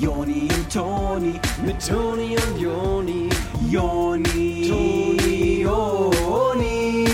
Joni 0.00 0.48
und 0.54 0.72
Toni, 0.72 1.34
mit 1.64 1.86
Toni 1.86 2.36
und 2.36 2.60
Joni, 2.60 3.28
Joni, 3.70 4.68
Toni, 4.68 5.62
Joni. 5.62 7.04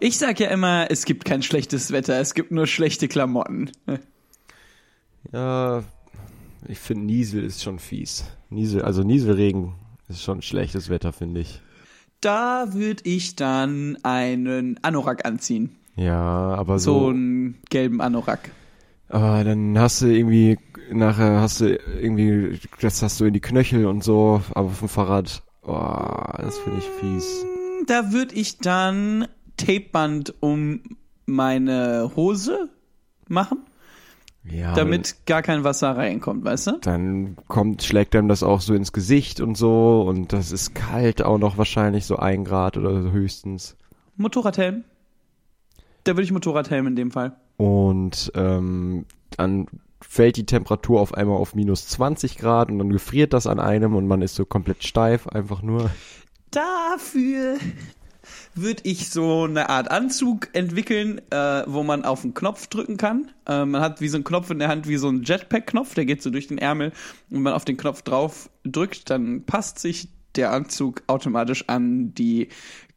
Ich 0.00 0.18
sag 0.18 0.38
ja 0.38 0.48
immer, 0.48 0.90
es 0.90 1.04
gibt 1.06 1.24
kein 1.24 1.42
schlechtes 1.42 1.90
Wetter, 1.90 2.20
es 2.20 2.34
gibt 2.34 2.50
nur 2.52 2.66
schlechte 2.66 3.08
Klamotten. 3.08 3.70
Ja, 5.32 5.82
ich 6.68 6.78
finde 6.78 7.06
Niesel 7.06 7.42
ist 7.42 7.62
schon 7.62 7.78
fies. 7.78 8.24
Niesel, 8.50 8.82
also 8.82 9.02
Nieselregen 9.02 9.74
ist 10.08 10.22
schon 10.22 10.42
schlechtes 10.42 10.90
Wetter, 10.90 11.12
finde 11.12 11.40
ich. 11.40 11.62
Da 12.20 12.74
würde 12.74 13.02
ich 13.04 13.34
dann 13.36 13.98
einen 14.02 14.78
Anorak 14.82 15.24
anziehen. 15.24 15.74
Ja, 15.96 16.20
aber 16.54 16.78
So 16.78 17.00
so. 17.00 17.08
einen 17.08 17.58
gelben 17.70 18.00
Anorak. 18.00 18.50
Aber 19.14 19.44
dann 19.44 19.78
hast 19.78 20.02
du 20.02 20.06
irgendwie, 20.06 20.58
nachher 20.90 21.40
hast 21.40 21.60
du 21.60 21.76
irgendwie, 22.00 22.58
das 22.80 23.00
hast 23.00 23.20
du 23.20 23.26
in 23.26 23.32
die 23.32 23.40
Knöchel 23.40 23.86
und 23.86 24.02
so, 24.02 24.42
aber 24.54 24.66
auf 24.66 24.80
dem 24.80 24.88
Fahrrad, 24.88 25.44
oh, 25.62 26.32
das 26.38 26.58
finde 26.58 26.80
ich 26.80 26.84
fies. 26.98 27.46
Da 27.86 28.10
würde 28.12 28.34
ich 28.34 28.58
dann 28.58 29.28
Tapeband 29.56 30.34
um 30.40 30.80
meine 31.26 32.10
Hose 32.16 32.70
machen, 33.28 33.58
Ja. 34.42 34.74
damit 34.74 35.26
gar 35.26 35.42
kein 35.42 35.62
Wasser 35.62 35.96
reinkommt, 35.96 36.44
weißt 36.44 36.66
du? 36.66 36.78
Dann 36.80 37.36
kommt, 37.46 37.84
schlägt 37.84 38.16
einem 38.16 38.26
das 38.26 38.42
auch 38.42 38.60
so 38.60 38.74
ins 38.74 38.92
Gesicht 38.92 39.40
und 39.40 39.56
so 39.56 40.02
und 40.08 40.32
das 40.32 40.50
ist 40.50 40.74
kalt 40.74 41.22
auch 41.22 41.38
noch 41.38 41.56
wahrscheinlich 41.56 42.04
so 42.04 42.16
ein 42.16 42.44
Grad 42.44 42.76
oder 42.76 43.00
so 43.00 43.12
höchstens. 43.12 43.76
Motorradhelm. 44.16 44.82
Da 46.02 46.14
würde 46.14 46.22
ich 46.24 46.32
Motorradhelm 46.32 46.88
in 46.88 46.96
dem 46.96 47.12
Fall. 47.12 47.36
Und 47.56 48.32
ähm, 48.34 49.06
dann 49.36 49.66
fällt 50.00 50.36
die 50.36 50.46
Temperatur 50.46 51.00
auf 51.00 51.14
einmal 51.14 51.36
auf 51.36 51.54
minus 51.54 51.88
20 51.88 52.38
Grad 52.38 52.70
und 52.70 52.78
dann 52.78 52.90
gefriert 52.90 53.32
das 53.32 53.46
an 53.46 53.58
einem 53.58 53.96
und 53.96 54.06
man 54.06 54.22
ist 54.22 54.34
so 54.34 54.44
komplett 54.44 54.84
steif, 54.84 55.26
einfach 55.26 55.62
nur. 55.62 55.90
Dafür 56.50 57.56
würde 58.54 58.82
ich 58.84 59.10
so 59.10 59.44
eine 59.44 59.68
Art 59.68 59.90
Anzug 59.90 60.48
entwickeln, 60.52 61.20
äh, 61.30 61.64
wo 61.66 61.82
man 61.82 62.04
auf 62.04 62.24
einen 62.24 62.34
Knopf 62.34 62.68
drücken 62.68 62.96
kann. 62.96 63.30
Äh, 63.46 63.64
man 63.64 63.80
hat 63.80 64.00
wie 64.00 64.08
so 64.08 64.16
einen 64.16 64.24
Knopf 64.24 64.50
in 64.50 64.58
der 64.58 64.68
Hand, 64.68 64.88
wie 64.88 64.96
so 64.96 65.08
ein 65.08 65.22
Jetpack-Knopf, 65.24 65.94
der 65.94 66.04
geht 66.04 66.22
so 66.22 66.30
durch 66.30 66.46
den 66.46 66.58
Ärmel. 66.58 66.88
Und 66.88 67.36
wenn 67.36 67.42
man 67.42 67.54
auf 67.54 67.64
den 67.64 67.76
Knopf 67.76 68.02
drauf 68.02 68.50
drückt, 68.64 69.10
dann 69.10 69.44
passt 69.44 69.78
sich 69.78 70.08
der 70.36 70.52
Anzug 70.52 71.02
automatisch 71.06 71.64
an 71.68 72.14
die 72.14 72.48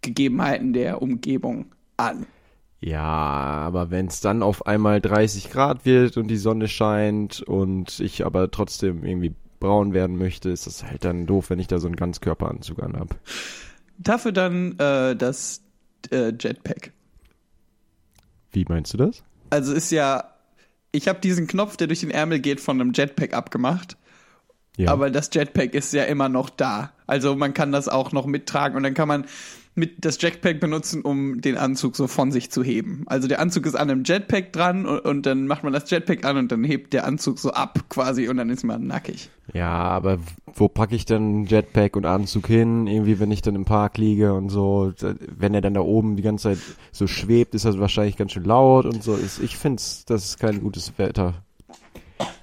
Gegebenheiten 0.02 0.74
der 0.74 1.02
Umgebung 1.02 1.66
an. 1.98 2.26
Ja, 2.80 3.02
aber 3.02 3.90
wenn 3.90 4.08
es 4.08 4.22
dann 4.22 4.44
auf 4.44 4.68
einmal 4.68 5.02
30 5.02 5.50
Grad 5.50 5.86
wird 5.86 6.18
und 6.18 6.28
die 6.28 6.38
Sonne 6.38 6.68
scheint 6.68 7.42
und 7.42 8.00
ich 8.00 8.26
aber 8.26 8.52
trotzdem 8.52 9.04
irgendwie 9.04 9.34
braun 9.60 9.94
werden 9.94 10.18
möchte, 10.18 10.50
ist 10.50 10.68
das 10.68 10.84
halt 10.84 11.04
dann 11.04 11.26
doof, 11.26 11.50
wenn 11.50 11.60
ich 11.60 11.68
da 11.68 11.80
so 11.80 11.88
einen 11.88 11.96
Ganzkörperanzug 11.96 12.82
anhab. 12.84 13.16
Dafür 13.98 14.32
dann 14.32 14.78
äh, 14.78 15.16
das 15.16 15.62
äh, 16.12 16.32
Jetpack. 16.40 16.92
Wie 18.52 18.66
meinst 18.70 18.94
du 18.94 18.98
das? 18.98 19.24
Also 19.50 19.74
ist 19.74 19.92
ja, 19.92 20.36
ich 20.92 21.08
habe 21.08 21.20
diesen 21.20 21.48
Knopf, 21.48 21.78
der 21.78 21.88
durch 21.88 22.02
den 22.02 22.12
Ärmel 22.12 22.40
geht, 22.40 22.62
von 22.62 22.80
einem 22.80 22.94
Jetpack 22.94 23.34
abgemacht. 23.34 23.98
Ja. 24.78 24.92
Aber 24.92 25.10
das 25.10 25.30
Jetpack 25.34 25.74
ist 25.74 25.94
ja 25.94 26.04
immer 26.04 26.30
noch 26.30 26.52
da. 26.52 26.92
Also 27.08 27.36
man 27.36 27.56
kann 27.56 27.72
das 27.72 27.88
auch 27.88 28.12
noch 28.12 28.28
mittragen 28.28 28.78
und 28.78 28.84
dann 28.84 28.94
kann 28.94 29.08
man 29.08 29.26
mit 29.78 30.04
das 30.04 30.22
Jetpack 30.22 30.60
benutzen, 30.60 31.04
um 31.04 31.40
den 31.40 31.56
Anzug 31.56 31.96
so 31.96 32.08
von 32.08 32.32
sich 32.32 32.50
zu 32.50 32.64
heben. 32.64 33.04
Also 33.06 33.28
der 33.28 33.40
Anzug 33.40 33.66
ist 33.66 33.76
an 33.76 33.90
einem 33.90 34.04
Jetpack 34.04 34.52
dran 34.52 34.86
und, 34.86 35.00
und 35.00 35.26
dann 35.26 35.48
macht 35.48 35.64
man 35.64 35.72
das 35.72 35.90
Jetpack 35.90 36.26
an 36.26 36.38
und 36.38 36.52
dann 36.52 36.64
hebt 36.64 36.94
der 36.94 37.06
Anzug 37.06 37.40
so 37.40 37.52
ab 37.52 37.86
quasi 37.90 38.28
und 38.28 38.38
dann 38.38 38.50
ist 38.50 38.64
man 38.64 38.88
nackig. 38.88 39.30
Ja, 39.54 39.70
aber 39.70 40.18
wo 40.54 40.68
packe 40.68 40.96
ich 40.96 41.06
denn 41.06 41.46
Jetpack 41.46 41.96
und 41.96 42.06
Anzug 42.06 42.48
hin? 42.48 42.88
Irgendwie, 42.88 43.20
wenn 43.20 43.32
ich 43.32 43.42
dann 43.42 43.56
im 43.56 43.66
Park 43.66 43.98
liege 43.98 44.34
und 44.34 44.50
so, 44.50 44.94
wenn 45.38 45.54
er 45.54 45.62
dann 45.62 45.76
da 45.76 45.82
oben 45.82 46.16
die 46.16 46.24
ganze 46.24 46.50
Zeit 46.50 46.60
so 46.92 47.08
schwebt, 47.08 47.54
ist 47.54 47.66
das 47.66 47.80
wahrscheinlich 47.80 48.18
ganz 48.18 48.32
schön 48.34 48.44
laut 48.44 48.86
und 48.86 49.04
so. 49.04 49.16
Ist, 49.16 49.40
ich 49.40 49.58
find's, 49.58 50.06
das 50.06 50.26
ist 50.26 50.40
kein 50.40 50.62
gutes 50.62 50.98
Wetter. 50.98 51.36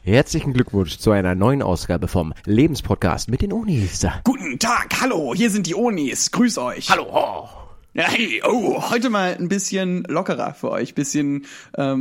Herzlichen 0.03 0.53
Glückwunsch 0.53 0.99
zu 0.99 1.13
einer 1.13 1.35
neuen 1.35 1.63
Ausgabe 1.63 2.09
vom 2.09 2.35
Lebenspodcast 2.45 3.31
mit 3.31 3.43
den 3.43 3.53
Unis. 3.53 4.07
Guten 4.25 4.59
Tag, 4.59 5.01
hallo, 5.01 5.35
hier 5.35 5.51
sind 5.51 5.67
die 5.67 5.75
Onis, 5.75 6.31
grüß 6.31 6.59
euch. 6.59 6.91
Hallo. 6.91 7.07
Oh. 7.11 7.49
Hey, 7.97 8.43
oh, 8.45 8.91
heute 8.91 9.09
mal 9.09 9.37
ein 9.39 9.47
bisschen 9.49 10.03
lockerer 10.09 10.53
für 10.53 10.73
euch, 10.73 10.97
bisschen, 10.97 11.47
ähm, 11.77 12.01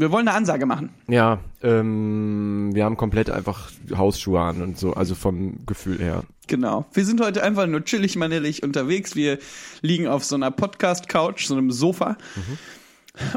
wir 0.00 0.10
wollen 0.10 0.26
eine 0.26 0.36
Ansage 0.36 0.66
machen. 0.66 0.90
Ja, 1.06 1.38
ähm, 1.62 2.70
wir 2.74 2.84
haben 2.84 2.96
komplett 2.96 3.30
einfach 3.30 3.70
Hausschuhe 3.96 4.40
an 4.40 4.62
und 4.62 4.76
so, 4.78 4.94
also 4.94 5.14
vom 5.14 5.64
Gefühl 5.64 5.98
her. 5.98 6.24
Genau. 6.48 6.86
Wir 6.92 7.04
sind 7.04 7.20
heute 7.20 7.44
einfach 7.44 7.66
nur 7.66 7.84
chillig 7.84 8.16
manillig 8.16 8.64
unterwegs. 8.64 9.14
Wir 9.14 9.38
liegen 9.80 10.08
auf 10.08 10.24
so 10.24 10.34
einer 10.34 10.50
Podcast-Couch, 10.50 11.46
so 11.46 11.54
einem 11.54 11.70
Sofa. 11.70 12.16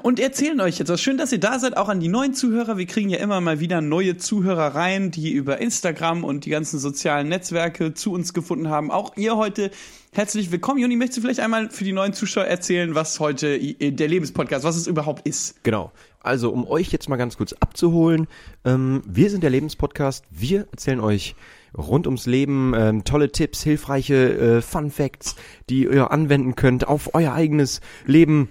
Und 0.01 0.19
erzählen 0.19 0.59
euch 0.61 0.79
jetzt 0.79 0.89
was. 0.89 0.99
Schön, 0.99 1.17
dass 1.17 1.31
ihr 1.31 1.39
da 1.39 1.59
seid, 1.59 1.77
auch 1.77 1.87
an 1.87 1.99
die 1.99 2.07
neuen 2.07 2.33
Zuhörer. 2.33 2.77
Wir 2.77 2.87
kriegen 2.87 3.09
ja 3.09 3.19
immer 3.19 3.41
mal 3.41 3.59
wieder 3.59 3.79
neue 3.79 4.17
Zuhörer 4.17 4.73
rein, 4.73 5.11
die 5.11 5.31
über 5.31 5.59
Instagram 5.59 6.23
und 6.23 6.45
die 6.45 6.49
ganzen 6.49 6.79
sozialen 6.79 7.29
Netzwerke 7.29 7.93
zu 7.93 8.11
uns 8.11 8.33
gefunden 8.33 8.69
haben. 8.69 8.89
Auch 8.89 9.15
ihr 9.17 9.37
heute 9.37 9.69
herzlich 10.13 10.51
willkommen. 10.51 10.79
Juni, 10.79 10.95
möchtest 10.95 11.17
du 11.17 11.21
vielleicht 11.21 11.41
einmal 11.41 11.69
für 11.69 11.83
die 11.83 11.93
neuen 11.93 12.13
Zuschauer 12.13 12.45
erzählen, 12.45 12.95
was 12.95 13.19
heute 13.19 13.59
der 13.59 14.07
Lebenspodcast, 14.07 14.63
was 14.63 14.77
es 14.77 14.87
überhaupt 14.87 15.27
ist? 15.27 15.63
Genau. 15.63 15.91
Also, 16.21 16.49
um 16.49 16.67
euch 16.67 16.91
jetzt 16.91 17.07
mal 17.07 17.17
ganz 17.17 17.37
kurz 17.37 17.53
abzuholen, 17.53 18.27
ähm, 18.65 19.03
wir 19.05 19.29
sind 19.29 19.43
der 19.43 19.51
Lebenspodcast. 19.51 20.25
Wir 20.31 20.67
erzählen 20.71 20.99
euch 20.99 21.35
rund 21.77 22.07
ums 22.07 22.25
Leben 22.25 22.73
ähm, 22.75 23.03
tolle 23.03 23.31
Tipps, 23.31 23.61
hilfreiche 23.61 24.57
äh, 24.57 24.61
Fun 24.63 24.89
Facts, 24.89 25.35
die 25.69 25.83
ihr 25.83 26.09
anwenden 26.09 26.55
könnt 26.55 26.87
auf 26.87 27.13
euer 27.13 27.33
eigenes 27.33 27.81
Leben. 28.07 28.49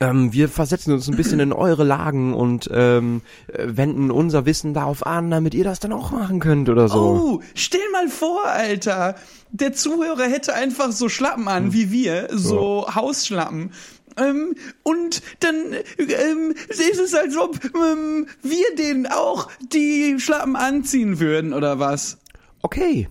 Ähm, 0.00 0.32
wir 0.32 0.48
versetzen 0.48 0.92
uns 0.92 1.08
ein 1.08 1.16
bisschen 1.16 1.40
in 1.40 1.52
eure 1.52 1.82
Lagen 1.82 2.32
und 2.34 2.70
ähm, 2.72 3.22
äh, 3.52 3.64
wenden 3.66 4.10
unser 4.12 4.46
Wissen 4.46 4.72
darauf 4.72 5.04
an, 5.04 5.30
damit 5.30 5.54
ihr 5.54 5.64
das 5.64 5.80
dann 5.80 5.92
auch 5.92 6.12
machen 6.12 6.38
könnt 6.38 6.68
oder 6.68 6.88
so. 6.88 7.00
Oh, 7.00 7.42
stell 7.54 7.80
mal 7.92 8.08
vor, 8.08 8.44
Alter. 8.46 9.16
Der 9.50 9.72
Zuhörer 9.72 10.24
hätte 10.24 10.54
einfach 10.54 10.92
so 10.92 11.08
Schlappen 11.08 11.48
an 11.48 11.72
wie 11.72 11.90
wir, 11.90 12.28
so 12.32 12.86
Hausschlappen. 12.94 13.72
Ähm, 14.16 14.54
und 14.84 15.22
dann 15.40 15.54
ähm, 15.98 16.54
ist 16.68 17.00
es, 17.00 17.14
als 17.14 17.36
ob 17.36 17.58
ähm, 17.64 18.26
wir 18.42 18.74
denen 18.76 19.06
auch 19.06 19.48
die 19.72 20.16
Schlappen 20.18 20.54
anziehen 20.56 21.18
würden, 21.20 21.52
oder 21.52 21.78
was? 21.78 22.18
Okay. 22.62 23.08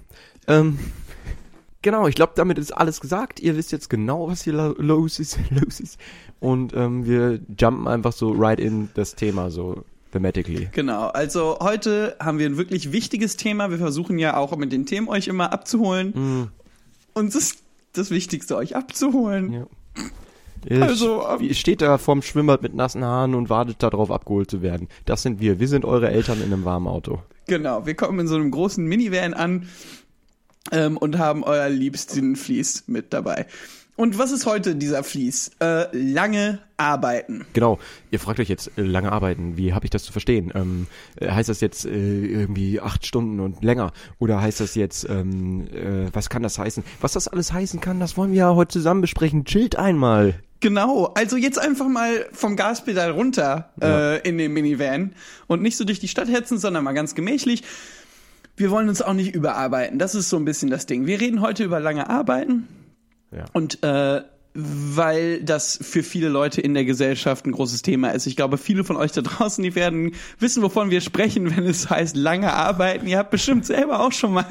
Ähm, 0.48 0.78
genau, 1.82 2.08
ich 2.08 2.16
glaube, 2.16 2.34
damit 2.36 2.58
ist 2.58 2.72
alles 2.72 3.00
gesagt. 3.00 3.40
Ihr 3.40 3.56
wisst 3.56 3.72
jetzt 3.72 3.90
genau, 3.90 4.28
was 4.28 4.44
hier 4.44 4.54
lo- 4.54 4.76
los 4.78 5.20
ist, 5.20 5.40
los 5.50 5.80
ist. 5.80 5.98
Und 6.40 6.74
ähm, 6.76 7.06
wir 7.06 7.40
jumpen 7.60 7.88
einfach 7.88 8.14
so 8.14 8.32
right 8.32 8.60
in 8.60 8.90
das 8.94 9.16
Thema, 9.16 9.50
so 9.50 9.84
thematically. 10.12 10.70
Genau, 10.72 11.08
also 11.08 11.58
heute 11.60 12.16
haben 12.20 12.40
wir 12.40 12.46
ein 12.46 12.58
wirklich 12.58 12.92
wichtiges 12.92 13.38
Thema. 13.38 13.72
Wir 13.72 13.78
versuchen 13.78 14.20
ja 14.20 14.38
auch 14.38 14.56
mit 14.56 14.72
den 14.72 14.86
Themen 14.86 15.08
euch 15.08 15.28
immer 15.28 15.52
abzuholen. 15.52 16.52
Uns 17.14 17.36
ist 17.36 17.64
das 17.94 18.12
Wichtigste, 18.12 18.56
euch 18.56 18.76
abzuholen. 18.76 19.52
Ja. 19.52 19.68
Ihr 20.70 20.82
Also, 20.84 21.28
ähm, 21.28 21.54
steht 21.54 21.82
da 21.82 21.98
vorm 21.98 22.22
Schwimmbad 22.22 22.62
mit 22.62 22.74
nassen 22.74 23.04
Haaren 23.04 23.36
und 23.36 23.50
wartet 23.50 23.82
darauf, 23.82 24.12
abgeholt 24.12 24.50
zu 24.50 24.62
werden. 24.62 24.88
Das 25.06 25.22
sind 25.22 25.40
wir. 25.40 25.60
Wir 25.60 25.68
sind 25.68 25.86
eure 25.86 26.10
Eltern 26.10 26.40
in 26.40 26.54
einem 26.54 26.66
warmen 26.66 26.88
Auto. 26.88 27.22
Genau, 27.48 27.86
wir 27.86 27.96
kommen 27.96 28.20
in 28.20 28.28
so 28.28 28.36
einem 28.36 28.52
großen 28.52 28.86
Minivan 28.86 29.34
an 29.34 29.68
ähm, 30.72 30.98
und 30.98 31.18
haben 31.18 31.44
euer 31.44 31.70
liebsten 31.70 32.36
Vlies 32.36 32.84
mit 32.88 33.14
dabei. 33.14 33.48
Und 33.98 34.20
was 34.20 34.32
ist 34.32 34.46
heute 34.46 34.76
dieser 34.76 35.04
Vlies? 35.04 35.50
Äh, 35.60 35.88
lange 35.92 36.60
arbeiten. 36.78 37.46
Genau. 37.54 37.80
Ihr 38.12 38.20
fragt 38.20 38.40
euch 38.40 38.48
jetzt, 38.48 38.72
äh, 38.78 38.82
lange 38.84 39.12
arbeiten, 39.12 39.58
wie 39.58 39.74
habe 39.74 39.88
ich 39.88 39.90
das 39.90 40.04
zu 40.04 40.12
verstehen? 40.12 40.54
Ähm, 40.54 40.86
äh, 41.20 41.32
heißt 41.32 41.50
das 41.50 41.62
jetzt 41.62 41.86
äh, 41.86 41.90
irgendwie 41.90 42.80
acht 42.80 43.08
Stunden 43.08 43.40
und 43.40 43.64
länger? 43.64 43.92
Oder 44.20 44.40
heißt 44.40 44.60
das 44.60 44.76
jetzt, 44.76 45.10
ähm, 45.10 45.68
äh, 45.74 46.14
was 46.14 46.30
kann 46.30 46.44
das 46.44 46.60
heißen? 46.60 46.84
Was 47.02 47.14
das 47.14 47.28
alles 47.28 47.52
heißen 47.52 47.82
kann, 47.82 48.00
das 48.00 48.18
wollen 48.18 48.32
wir 48.32 48.38
ja 48.38 48.54
heute 48.54 48.74
zusammen 48.74 49.02
besprechen. 49.02 49.46
Chillt 49.46 49.78
einmal. 49.78 50.36
Genau, 50.60 51.06
also 51.16 51.36
jetzt 51.36 51.58
einfach 51.58 51.88
mal 51.88 52.28
vom 52.34 52.56
Gaspedal 52.56 53.10
runter 53.10 53.72
äh, 53.82 54.22
in 54.28 54.38
den 54.38 54.54
Minivan 54.54 55.14
und 55.48 55.64
nicht 55.64 55.76
so 55.76 55.86
durch 55.86 56.00
die 56.00 56.08
Stadt 56.08 56.30
hetzen, 56.30 56.60
sondern 56.60 56.84
mal 56.84 56.94
ganz 56.94 57.16
gemächlich. 57.16 57.64
Wir 58.56 58.70
wollen 58.70 58.90
uns 58.90 59.02
auch 59.02 59.14
nicht 59.14 59.34
überarbeiten. 59.34 59.98
Das 59.98 60.14
ist 60.14 60.30
so 60.30 60.38
ein 60.38 60.46
bisschen 60.46 60.70
das 60.70 60.86
Ding. 60.86 61.08
Wir 61.08 61.20
reden 61.20 61.42
heute 61.42 61.64
über 61.64 61.80
lange 61.80 62.10
Arbeiten. 62.10 62.68
Ja. 63.32 63.46
Und 63.54 63.84
äh, 63.84 64.22
weil 64.60 65.44
das 65.44 65.78
für 65.80 66.02
viele 66.02 66.30
Leute 66.30 66.62
in 66.62 66.74
der 66.74 66.84
Gesellschaft 66.84 67.46
ein 67.46 67.52
großes 67.52 67.84
Thema 67.84 68.10
ist. 68.10 68.26
Ich 68.26 68.36
glaube, 68.36 68.58
viele 68.58 68.84
von 68.84 68.96
euch 68.96 69.12
da 69.12 69.22
draußen, 69.22 69.64
die 69.64 69.76
werden 69.76 70.14
wissen, 70.40 70.64
wovon 70.64 70.90
wir 70.90 71.02
sprechen, 71.02 71.56
wenn 71.56 71.66
es 71.66 71.92
heißt 71.92 72.16
lange 72.16 72.52
arbeiten. 72.52 73.06
Ihr 73.06 73.20
habt 73.20 73.30
bestimmt 73.30 73.68
selber 73.68 74.00
auch 74.00 74.12
schon 74.12 74.34
mal 74.34 74.48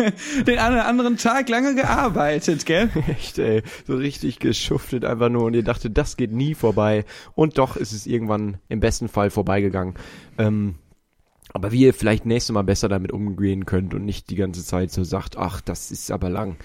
den 0.47 0.59
einen 0.59 0.77
oder 0.77 0.87
anderen 0.87 1.17
Tag 1.17 1.49
lange 1.49 1.75
gearbeitet, 1.75 2.67
gell? 2.67 2.89
Echt, 3.09 3.39
ey, 3.39 3.65
so 3.85 3.97
richtig 3.97 4.39
geschuftet 4.39 5.05
einfach 5.05 5.29
nur 5.29 5.43
und 5.43 5.55
ihr 5.55 5.65
dachtet, 5.65 5.99
das 5.99 6.17
geht 6.17 6.31
nie 6.31 6.55
vorbei. 6.55 7.05
Und 7.35 7.59
doch 7.59 7.77
ist 7.77 7.93
es 7.93 8.07
irgendwann 8.07 8.59
im 8.69 8.79
besten 8.79 9.09
Fall 9.09 9.31
vorbeigegangen. 9.31 9.95
Ähm, 10.39 10.77
aber 11.53 11.73
wie 11.73 11.81
ihr 11.81 11.95
vielleicht 11.95 12.27
nächstes 12.27 12.55
Mal 12.55 12.63
besser 12.63 12.89
damit 12.89 13.11
umgehen 13.11 13.67
könnt 13.67 13.93
und 13.93 14.05
nicht 14.05 14.31
die 14.31 14.37
ganze 14.37 14.65
Zeit 14.65 14.93
so 14.93 15.03
sagt, 15.03 15.37
ach, 15.37 15.61
das 15.61 15.91
ist 15.91 16.13
aber 16.13 16.31
lang. 16.31 16.59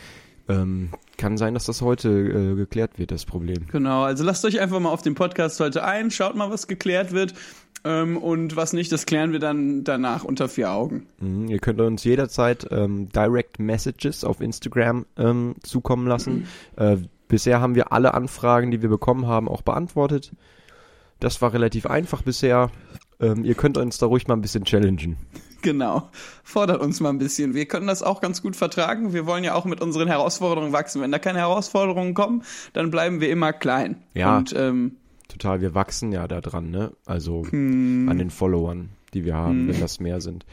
Ähm, 0.51 0.89
kann 1.18 1.38
sein, 1.38 1.53
dass 1.53 1.65
das 1.65 1.81
heute 1.81 2.09
äh, 2.09 2.56
geklärt 2.56 2.98
wird, 2.98 3.12
das 3.12 3.25
Problem. 3.25 3.68
Genau, 3.71 4.03
also 4.03 4.24
lasst 4.24 4.44
euch 4.45 4.59
einfach 4.59 4.80
mal 4.80 4.89
auf 4.89 5.01
den 5.01 5.15
Podcast 5.15 5.59
heute 5.59 5.83
ein, 5.83 6.12
schaut 6.12 6.36
mal, 6.36 6.50
was 6.50 6.68
geklärt 6.68 7.12
wird. 7.12 7.33
Ähm, 7.83 8.18
und 8.18 8.56
was 8.56 8.74
nicht, 8.74 8.92
das 8.92 9.06
klären 9.06 9.31
wir 9.31 9.39
dann 9.39 9.83
danach 9.83 10.24
unter 10.24 10.48
vier 10.50 10.71
Augen. 10.71 11.07
Mhm, 11.19 11.48
ihr 11.48 11.59
könnt 11.59 11.81
uns 11.81 12.03
jederzeit 12.03 12.68
ähm, 12.71 13.09
Direct 13.09 13.59
Messages 13.59 14.24
auf 14.24 14.39
Instagram 14.39 15.06
ähm, 15.18 15.56
zukommen 15.63 16.07
lassen. 16.07 16.48
Äh, 16.75 16.97
bisher 17.27 17.59
haben 17.59 17.75
wir 17.75 17.92
alle 17.92 18.13
Anfragen, 18.13 18.71
die 18.71 18.81
wir 18.81 18.89
bekommen 18.89 19.25
haben, 19.25 19.47
auch 19.47 19.63
beantwortet. 19.63 20.31
Das 21.19 21.42
war 21.42 21.54
relativ 21.54 21.86
einfach 21.86 22.21
bisher. 22.24 22.71
Ähm, 23.21 23.45
ihr 23.45 23.56
könnt 23.56 23.77
uns 23.77 23.97
da 23.97 24.07
ruhig 24.07 24.27
mal 24.27 24.33
ein 24.33 24.41
bisschen 24.41 24.65
challengen. 24.65 25.18
Genau. 25.62 26.09
Fordert 26.44 26.81
uns 26.81 27.00
mal 27.00 27.09
ein 27.09 27.19
bisschen. 27.19 27.53
Wir 27.53 27.68
können 27.68 27.88
das 27.88 28.01
auch 28.01 28.19
ganz 28.19 28.41
gut 28.41 28.56
vertragen. 28.56 29.13
Wir 29.13 29.27
wollen 29.27 29.44
ja 29.44 29.53
auch 29.53 29.65
mit 29.65 29.79
unseren 29.79 30.07
Herausforderungen 30.07 30.73
wachsen. 30.73 31.01
Wenn 31.01 31.12
da 31.12 31.19
keine 31.19 31.39
Herausforderungen 31.39 32.15
kommen, 32.15 32.44
dann 32.73 32.89
bleiben 32.89 33.21
wir 33.21 33.29
immer 33.29 33.53
klein. 33.53 34.01
Ja. 34.15 34.38
Und 34.38 34.53
ähm, 34.57 34.97
Total, 35.27 35.62
wir 35.62 35.75
wachsen 35.75 36.12
ja 36.12 36.27
da 36.27 36.41
dran, 36.41 36.71
ne? 36.71 36.91
Also 37.06 37.44
an 37.51 38.18
den 38.18 38.31
Followern, 38.31 38.89
die 39.13 39.23
wir 39.23 39.35
haben, 39.35 39.69
wenn 39.69 39.79
das 39.79 40.00
mehr 40.00 40.19
sind. 40.19 40.45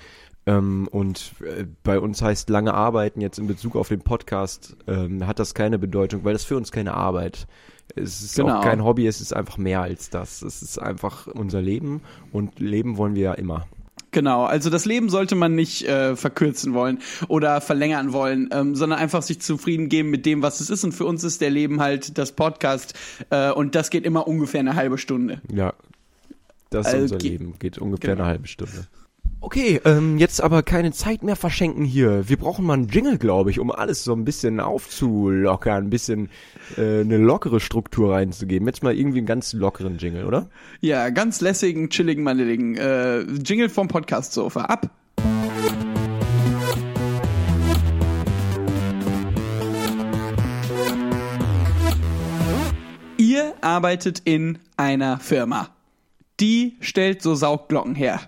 Ähm, 0.47 0.89
und 0.91 1.33
äh, 1.45 1.67
bei 1.83 1.99
uns 1.99 2.23
heißt 2.23 2.49
lange 2.49 2.73
arbeiten 2.73 3.21
jetzt 3.21 3.39
in 3.39 3.47
Bezug 3.47 3.77
auf 3.77 3.89
den 3.89 4.01
Podcast, 4.01 4.77
ähm, 4.87 5.27
hat 5.27 5.39
das 5.39 5.53
keine 5.55 5.79
Bedeutung, 5.79 6.25
weil 6.25 6.33
das 6.33 6.45
für 6.45 6.57
uns 6.57 6.73
keine 6.73 6.95
Arbeit. 6.95 7.47
Es 7.97 8.23
ist 8.23 8.37
Genau. 8.37 8.59
auch 8.59 8.63
kein 8.63 8.85
Hobby, 8.85 9.07
es 9.07 9.21
ist 9.21 9.35
einfach 9.35 9.59
mehr 9.59 9.81
als 9.83 10.11
das. 10.11 10.43
Es 10.43 10.63
ist 10.63 10.79
einfach 10.79 11.27
unser 11.27 11.61
Leben 11.63 12.01
und 12.33 12.61
leben 12.61 12.97
wollen 12.97 13.15
wir 13.15 13.23
ja 13.23 13.33
immer. 13.35 13.67
Genau, 14.11 14.45
also 14.45 14.71
das 14.71 14.87
Leben 14.87 15.11
sollte 15.11 15.35
man 15.35 15.55
nicht 15.55 15.85
äh, 15.87 16.17
verkürzen 16.17 16.73
wollen 16.73 16.99
oder 17.29 17.61
verlängern 17.61 18.13
wollen, 18.15 18.49
ähm, 18.53 18.75
sondern 18.75 18.99
einfach 18.99 19.21
sich 19.23 19.41
zufrieden 19.41 19.91
geben 19.91 20.09
mit 20.09 20.25
dem, 20.25 20.41
was 20.41 20.61
es 20.61 20.71
ist. 20.71 20.83
Und 20.85 20.93
für 20.93 21.05
uns 21.05 21.25
ist 21.25 21.43
der 21.43 21.51
Leben 21.51 21.81
halt 21.81 22.17
das 22.17 22.33
Podcast 22.33 22.95
äh, 23.31 23.51
und 23.51 23.75
das 23.75 23.91
geht 23.91 24.05
immer 24.07 24.27
ungefähr 24.27 24.61
eine 24.61 24.77
halbe 24.77 24.97
Stunde. 24.97 25.43
Ja, 25.53 25.75
das 26.71 26.87
ist 26.89 26.95
Also 26.95 27.15
unser 27.15 27.19
Leben. 27.19 27.55
Geht 27.59 27.77
ungefähr 27.79 28.15
genau. 28.15 28.23
eine 28.25 28.33
halbe 28.33 28.49
Stunde. 28.49 28.87
Okay, 29.41 29.81
ähm, 29.85 30.19
jetzt 30.19 30.43
aber 30.43 30.65
keine 30.65 30.91
Zeit 30.91 31.23
mehr 31.23 31.37
verschenken 31.37 31.85
hier. 31.85 32.29
Wir 32.29 32.37
brauchen 32.37 32.67
mal 32.67 32.75
einen 32.75 32.89
Jingle, 32.89 33.19
glaube 33.19 33.51
ich, 33.51 33.61
um 33.61 33.71
alles 33.71 34.03
so 34.03 34.13
ein 34.13 34.25
bisschen 34.25 34.59
aufzulockern, 34.59 35.85
ein 35.85 35.91
bisschen 35.91 36.29
äh, 36.77 37.01
eine 37.01 37.19
lockere 37.19 37.61
Struktur 37.61 38.15
reinzugeben. 38.15 38.67
Jetzt 38.67 38.83
mal 38.83 38.97
irgendwie 38.97 39.19
einen 39.19 39.27
ganz 39.27 39.53
lockeren 39.53 39.97
Jingle, 39.99 40.25
oder? 40.25 40.51
Ja, 40.81 41.11
ganz 41.11 41.41
lässigen, 41.41 41.89
chilligen, 41.89 42.25
mandeligen 42.25 42.77
äh, 42.77 43.21
Jingle 43.21 43.69
vom 43.69 43.87
Podcast-Sofa. 43.87 44.63
Ab! 44.63 44.91
Ihr 53.17 53.55
arbeitet 53.61 54.21
in 54.25 54.59
einer 54.77 55.21
Firma. 55.21 55.69
Die 56.41 56.77
stellt 56.81 57.23
so 57.23 57.37
Saugglocken 57.37 57.95
her. 57.95 58.21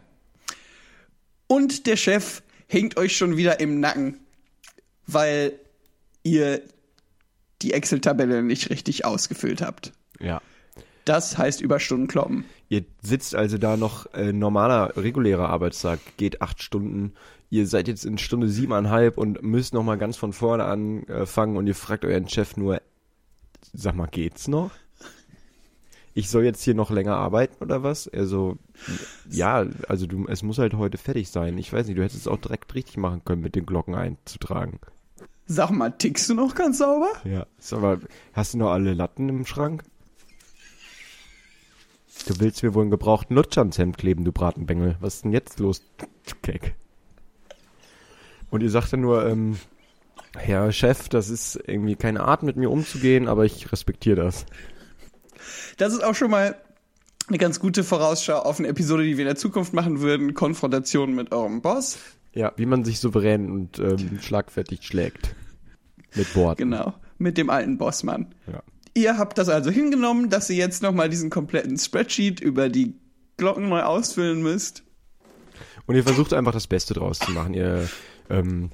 Und 1.50 1.88
der 1.88 1.97
Chef 1.97 2.44
hängt 2.69 2.97
euch 2.97 3.17
schon 3.17 3.37
wieder 3.37 3.58
im 3.58 3.81
Nacken, 3.81 4.20
weil 5.08 5.58
ihr 6.23 6.62
die 7.61 7.73
Excel-Tabelle 7.73 8.44
nicht 8.44 8.70
richtig 8.70 9.05
ausgefüllt 9.05 9.61
habt. 9.61 9.93
Ja. 10.20 10.41
Das 11.05 11.38
heißt 11.38 11.61
Überstunden 11.61 12.06
kloppen. 12.06 12.44
Ihr 12.69 12.85
sitzt 13.02 13.35
also 13.35 13.58
da 13.58 13.76
noch, 13.76 14.14
äh, 14.14 14.32
normaler, 14.32 14.97
regulärer 14.97 15.49
Arbeitstag 15.49 15.99
geht 16.19 16.41
acht 16.41 16.62
Stunden. 16.62 17.14
Ihr 17.50 17.67
seid 17.67 17.88
jetzt 17.88 18.05
in 18.05 18.17
Stunde 18.17 18.49
siebeneinhalb 18.49 19.19
und 19.19 19.43
müsst 19.43 19.75
noch 19.75 19.82
mal 19.82 19.99
ganz 19.99 20.17
von 20.17 20.32
vorne 20.32 20.67
anfangen 20.67 21.56
und 21.56 21.67
ihr 21.67 21.75
fragt 21.75 22.05
euren 22.05 22.29
Chef 22.29 22.56
nur, 22.56 22.81
sag 23.73 23.97
mal, 23.97 24.06
geht's 24.06 24.47
noch? 24.47 24.70
Ich 26.12 26.28
soll 26.28 26.44
jetzt 26.44 26.62
hier 26.62 26.74
noch 26.74 26.90
länger 26.90 27.16
arbeiten 27.16 27.62
oder 27.62 27.82
was? 27.82 28.06
Er 28.06 28.26
so, 28.26 28.58
ja, 29.30 29.64
also 29.88 30.06
du, 30.06 30.26
es 30.26 30.42
muss 30.42 30.58
halt 30.58 30.74
heute 30.74 30.98
fertig 30.98 31.30
sein. 31.30 31.56
Ich 31.56 31.72
weiß 31.72 31.86
nicht, 31.86 31.98
du 31.98 32.02
hättest 32.02 32.20
es 32.20 32.28
auch 32.28 32.38
direkt 32.38 32.74
richtig 32.74 32.96
machen 32.96 33.22
können, 33.24 33.42
mit 33.42 33.54
den 33.54 33.64
Glocken 33.66 33.94
einzutragen. 33.94 34.80
Sag 35.46 35.70
mal, 35.70 35.90
tickst 35.90 36.28
du 36.28 36.34
noch 36.34 36.54
ganz 36.54 36.78
sauber? 36.78 37.10
Ja. 37.24 37.46
Ist 37.58 37.72
aber, 37.72 38.00
hast 38.32 38.54
du 38.54 38.58
noch 38.58 38.70
alle 38.70 38.94
Latten 38.94 39.28
im 39.28 39.46
Schrank? 39.46 39.84
Du 42.26 42.38
willst 42.38 42.62
mir 42.62 42.74
wohl 42.74 42.82
einen 42.82 42.90
gebrauchten 42.90 43.34
Lutsch 43.34 43.56
ans 43.58 43.78
Hemd 43.78 43.96
kleben, 43.96 44.24
du 44.24 44.32
Bratenbengel. 44.32 44.96
Was 45.00 45.16
ist 45.16 45.24
denn 45.24 45.32
jetzt 45.32 45.58
los, 45.58 45.82
Keck? 46.42 46.74
Und 48.50 48.62
ihr 48.62 48.70
sagt 48.70 48.92
dann 48.92 49.00
nur, 49.00 49.26
ähm, 49.26 49.56
Herr 50.36 50.70
Chef, 50.72 51.08
das 51.08 51.30
ist 51.30 51.58
irgendwie 51.66 51.96
keine 51.96 52.20
Art, 52.20 52.42
mit 52.42 52.56
mir 52.56 52.70
umzugehen, 52.70 53.26
aber 53.26 53.44
ich 53.44 53.72
respektiere 53.72 54.16
das. 54.16 54.46
Das 55.76 55.92
ist 55.92 56.02
auch 56.02 56.14
schon 56.14 56.31
mal 56.31 56.56
eine 57.28 57.38
ganz 57.38 57.60
gute 57.60 57.84
Vorausschau 57.84 58.38
auf 58.38 58.58
eine 58.58 58.69
Episode, 58.69 59.04
die 59.04 59.16
wir 59.16 59.22
in 59.22 59.28
der 59.28 59.37
Zukunft 59.37 59.72
machen 59.72 60.00
würden. 60.00 60.34
Konfrontation 60.34 61.14
mit 61.14 61.32
eurem 61.32 61.62
Boss. 61.62 61.98
Ja, 62.32 62.52
wie 62.56 62.66
man 62.66 62.84
sich 62.84 63.00
souverän 63.00 63.50
und 63.50 63.78
ähm, 63.78 64.19
schlagfertig 64.20 64.82
schlägt. 64.82 65.34
Mit 66.14 66.34
Worten. 66.37 66.70
Genau. 66.70 66.94
Mit 67.19 67.38
dem 67.38 67.50
alten 67.50 67.78
Bossmann. 67.78 68.34
Ja. 68.46 68.62
Ihr 68.94 69.19
habt 69.19 69.38
das 69.38 69.48
also 69.48 69.70
hingenommen, 69.70 70.31
dass 70.31 70.50
ihr 70.50 70.56
jetzt 70.56 70.82
nochmal 70.82 71.08
diesen 71.08 71.31
kompletten 71.31 71.78
Spreadsheet 71.78 72.40
über 72.40 72.69
die 72.69 72.94
Glocken 73.37 73.69
neu 73.69 73.82
ausfüllen 73.82 74.42
müsst. 74.42 74.82
Und 75.87 75.94
ihr 75.96 76.02
versucht 76.02 76.32
einfach 76.32 76.52
das 76.52 76.66
Beste 76.66 76.94
draus 76.94 77.19
zu 77.19 77.31
machen. 77.31 77.54
Ihr, 77.54 77.88
ähm, 78.28 78.70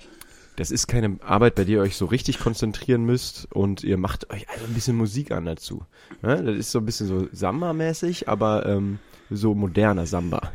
das 0.56 0.70
ist 0.70 0.86
keine 0.86 1.18
Arbeit, 1.22 1.54
bei 1.54 1.64
der 1.64 1.76
ihr 1.76 1.82
euch 1.82 1.96
so 1.96 2.06
richtig 2.06 2.38
konzentrieren 2.38 3.04
müsst 3.04 3.52
und 3.52 3.84
ihr 3.84 3.98
macht 3.98 4.30
euch 4.30 4.48
also 4.48 4.64
ein 4.64 4.74
bisschen 4.74 4.96
Musik 4.96 5.30
an 5.30 5.44
dazu. 5.44 5.84
Ja, 6.22 6.36
das 6.36 6.56
ist 6.56 6.72
so 6.72 6.78
ein 6.78 6.86
bisschen 6.86 7.06
so 7.06 7.28
Samba-mäßig, 7.30 8.28
aber 8.28 8.66
ähm, 8.66 8.98
so 9.30 9.54
moderner 9.54 10.06
Samba. 10.06 10.52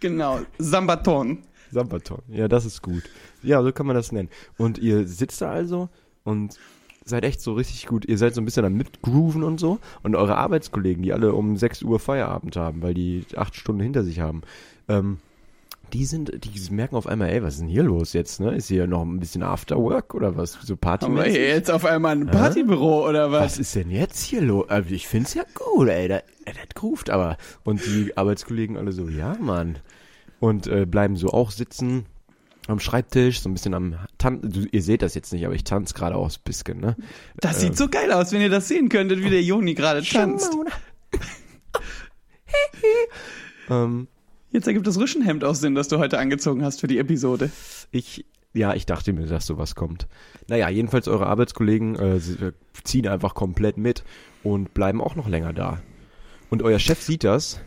Genau. 0.00 0.40
Sambaton. 0.58 1.38
Sambaton. 1.70 2.18
Ja, 2.28 2.48
das 2.48 2.66
ist 2.66 2.82
gut. 2.82 3.04
Ja, 3.42 3.62
so 3.62 3.72
kann 3.72 3.86
man 3.86 3.96
das 3.96 4.12
nennen. 4.12 4.28
Und 4.58 4.78
ihr 4.78 5.06
sitzt 5.06 5.40
da 5.40 5.50
also 5.50 5.88
und 6.24 6.58
seid 7.04 7.24
echt 7.24 7.40
so 7.40 7.54
richtig 7.54 7.86
gut. 7.86 8.04
Ihr 8.04 8.18
seid 8.18 8.34
so 8.34 8.40
ein 8.40 8.44
bisschen 8.44 8.64
am 8.64 8.74
Mitgrooven 8.74 9.42
und 9.42 9.58
so. 9.58 9.78
Und 10.02 10.14
eure 10.14 10.36
Arbeitskollegen, 10.36 11.02
die 11.02 11.12
alle 11.12 11.32
um 11.32 11.56
6 11.56 11.82
Uhr 11.82 11.98
Feierabend 11.98 12.56
haben, 12.56 12.82
weil 12.82 12.94
die 12.94 13.24
acht 13.36 13.56
Stunden 13.56 13.82
hinter 13.82 14.04
sich 14.04 14.20
haben, 14.20 14.42
ähm, 14.88 15.18
die 15.92 16.04
sind, 16.04 16.32
die 16.44 16.72
merken 16.72 16.96
auf 16.96 17.06
einmal, 17.06 17.28
ey, 17.30 17.42
was 17.42 17.54
ist 17.54 17.60
denn 17.60 17.68
hier 17.68 17.82
los 17.82 18.12
jetzt, 18.12 18.40
ne? 18.40 18.54
Ist 18.54 18.68
hier 18.68 18.86
noch 18.86 19.02
ein 19.02 19.20
bisschen 19.20 19.42
Afterwork 19.42 20.14
oder 20.14 20.36
was? 20.36 20.52
So 20.62 20.74
wir 20.74 20.76
Partymäßig? 20.76 21.32
hier 21.32 21.48
jetzt 21.48 21.70
auf 21.70 21.84
einmal 21.84 22.16
ein 22.16 22.26
Partybüro 22.26 23.08
oder 23.08 23.30
was? 23.30 23.44
Was 23.44 23.58
ist 23.58 23.74
denn 23.74 23.90
jetzt 23.90 24.22
hier 24.22 24.40
los? 24.40 24.68
Also 24.68 24.94
ich 24.94 25.06
find's 25.06 25.34
ja 25.34 25.44
gut, 25.54 25.88
ey, 25.88 26.08
das, 26.08 26.22
das 26.44 26.54
groovt 26.74 27.10
aber. 27.10 27.36
Und 27.64 27.84
die 27.84 28.16
Arbeitskollegen 28.16 28.76
alle 28.76 28.92
so, 28.92 29.08
ja, 29.08 29.36
Mann. 29.38 29.78
Und 30.40 30.66
äh, 30.66 30.86
bleiben 30.86 31.16
so 31.16 31.28
auch 31.28 31.50
sitzen 31.50 32.06
am 32.68 32.80
Schreibtisch, 32.80 33.40
so 33.40 33.48
ein 33.48 33.54
bisschen 33.54 33.74
am 33.74 33.96
Tanzen. 34.18 34.68
Ihr 34.70 34.82
seht 34.82 35.02
das 35.02 35.14
jetzt 35.14 35.32
nicht, 35.32 35.44
aber 35.44 35.54
ich 35.54 35.64
tanze 35.64 35.94
gerade 35.94 36.16
auch 36.16 36.30
ein 36.30 36.42
bisschen, 36.44 36.80
ne? 36.80 36.96
Das 37.36 37.60
sieht 37.60 37.76
so 37.76 37.88
geil 37.88 38.12
aus, 38.12 38.32
wenn 38.32 38.40
ihr 38.40 38.50
das 38.50 38.68
sehen 38.68 38.88
könntet, 38.88 39.22
wie 39.22 39.30
der 39.30 39.42
Joni 39.42 39.74
gerade 39.74 40.02
tanzt. 40.02 40.56
Ähm, 43.70 44.08
Jetzt 44.52 44.66
ergibt 44.66 44.86
das 44.86 44.98
Rüschenhemd 44.98 45.44
auch 45.44 45.54
Sinn, 45.54 45.74
das 45.74 45.88
du 45.88 45.98
heute 45.98 46.18
angezogen 46.18 46.62
hast 46.62 46.80
für 46.80 46.86
die 46.86 46.98
Episode. 46.98 47.50
ich, 47.90 48.26
ja, 48.52 48.74
ich 48.74 48.84
dachte 48.84 49.14
mir, 49.14 49.26
dass 49.26 49.46
sowas 49.46 49.74
kommt. 49.74 50.06
Naja, 50.46 50.68
jedenfalls 50.68 51.08
eure 51.08 51.26
Arbeitskollegen 51.26 51.96
äh, 51.96 52.16
äh, 52.16 52.52
ziehen 52.84 53.08
einfach 53.08 53.34
komplett 53.34 53.78
mit 53.78 54.04
und 54.42 54.74
bleiben 54.74 55.00
auch 55.00 55.16
noch 55.16 55.26
länger 55.26 55.54
da. 55.54 55.82
Und 56.50 56.62
euer 56.62 56.78
Chef 56.78 57.00
sieht 57.00 57.24
das 57.24 57.60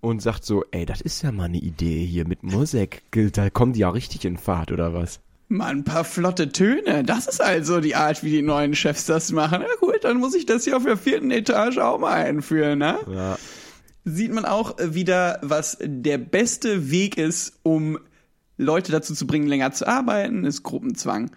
und 0.00 0.20
sagt 0.20 0.44
so, 0.44 0.64
ey, 0.72 0.84
das 0.86 1.00
ist 1.00 1.22
ja 1.22 1.30
mal 1.30 1.44
eine 1.44 1.58
Idee 1.58 2.04
hier 2.04 2.26
mit 2.26 2.42
Musik. 2.42 3.02
Da 3.12 3.48
kommen 3.50 3.72
die 3.72 3.80
ja 3.80 3.90
richtig 3.90 4.24
in 4.24 4.36
Fahrt, 4.36 4.72
oder 4.72 4.92
was? 4.92 5.20
Mal 5.46 5.70
ein 5.70 5.84
paar 5.84 6.02
flotte 6.02 6.50
Töne. 6.50 7.04
Das 7.04 7.28
ist 7.28 7.40
also 7.40 7.80
die 7.80 7.94
Art, 7.94 8.24
wie 8.24 8.30
die 8.30 8.42
neuen 8.42 8.74
Chefs 8.74 9.06
das 9.06 9.30
machen. 9.30 9.60
Na 9.62 9.86
gut, 9.86 10.02
dann 10.02 10.16
muss 10.16 10.34
ich 10.34 10.46
das 10.46 10.64
hier 10.64 10.76
auf 10.76 10.84
der 10.84 10.96
vierten 10.96 11.30
Etage 11.30 11.78
auch 11.78 12.00
mal 12.00 12.14
einführen, 12.14 12.80
ne? 12.80 12.98
Ja. 13.08 13.38
Sieht 14.04 14.32
man 14.32 14.44
auch 14.44 14.76
wieder, 14.80 15.38
was 15.42 15.78
der 15.80 16.18
beste 16.18 16.90
Weg 16.90 17.16
ist, 17.18 17.58
um 17.62 17.98
Leute 18.58 18.92
dazu 18.92 19.14
zu 19.14 19.26
bringen, 19.26 19.46
länger 19.46 19.72
zu 19.72 19.86
arbeiten, 19.86 20.44
ist 20.44 20.62
Gruppenzwang. 20.62 21.30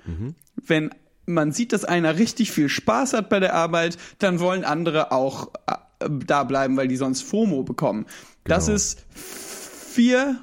Wenn 0.55 0.89
man 1.27 1.51
sieht, 1.51 1.73
dass 1.73 1.85
einer 1.85 2.17
richtig 2.17 2.51
viel 2.51 2.69
Spaß 2.69 3.13
hat 3.13 3.29
bei 3.29 3.39
der 3.39 3.53
Arbeit, 3.53 3.97
dann 4.19 4.39
wollen 4.39 4.63
andere 4.63 5.11
auch 5.11 5.51
äh, 5.67 6.09
da 6.25 6.43
bleiben, 6.43 6.77
weil 6.77 6.87
die 6.87 6.97
sonst 6.97 7.21
FOMO 7.23 7.63
bekommen. 7.63 8.05
Das 8.43 8.65
Genau. 8.65 8.75
ist 8.75 9.01
vier, 9.13 10.37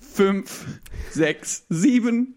fünf, 0.00 0.66
sechs, 1.12 1.64
sieben. 1.68 2.34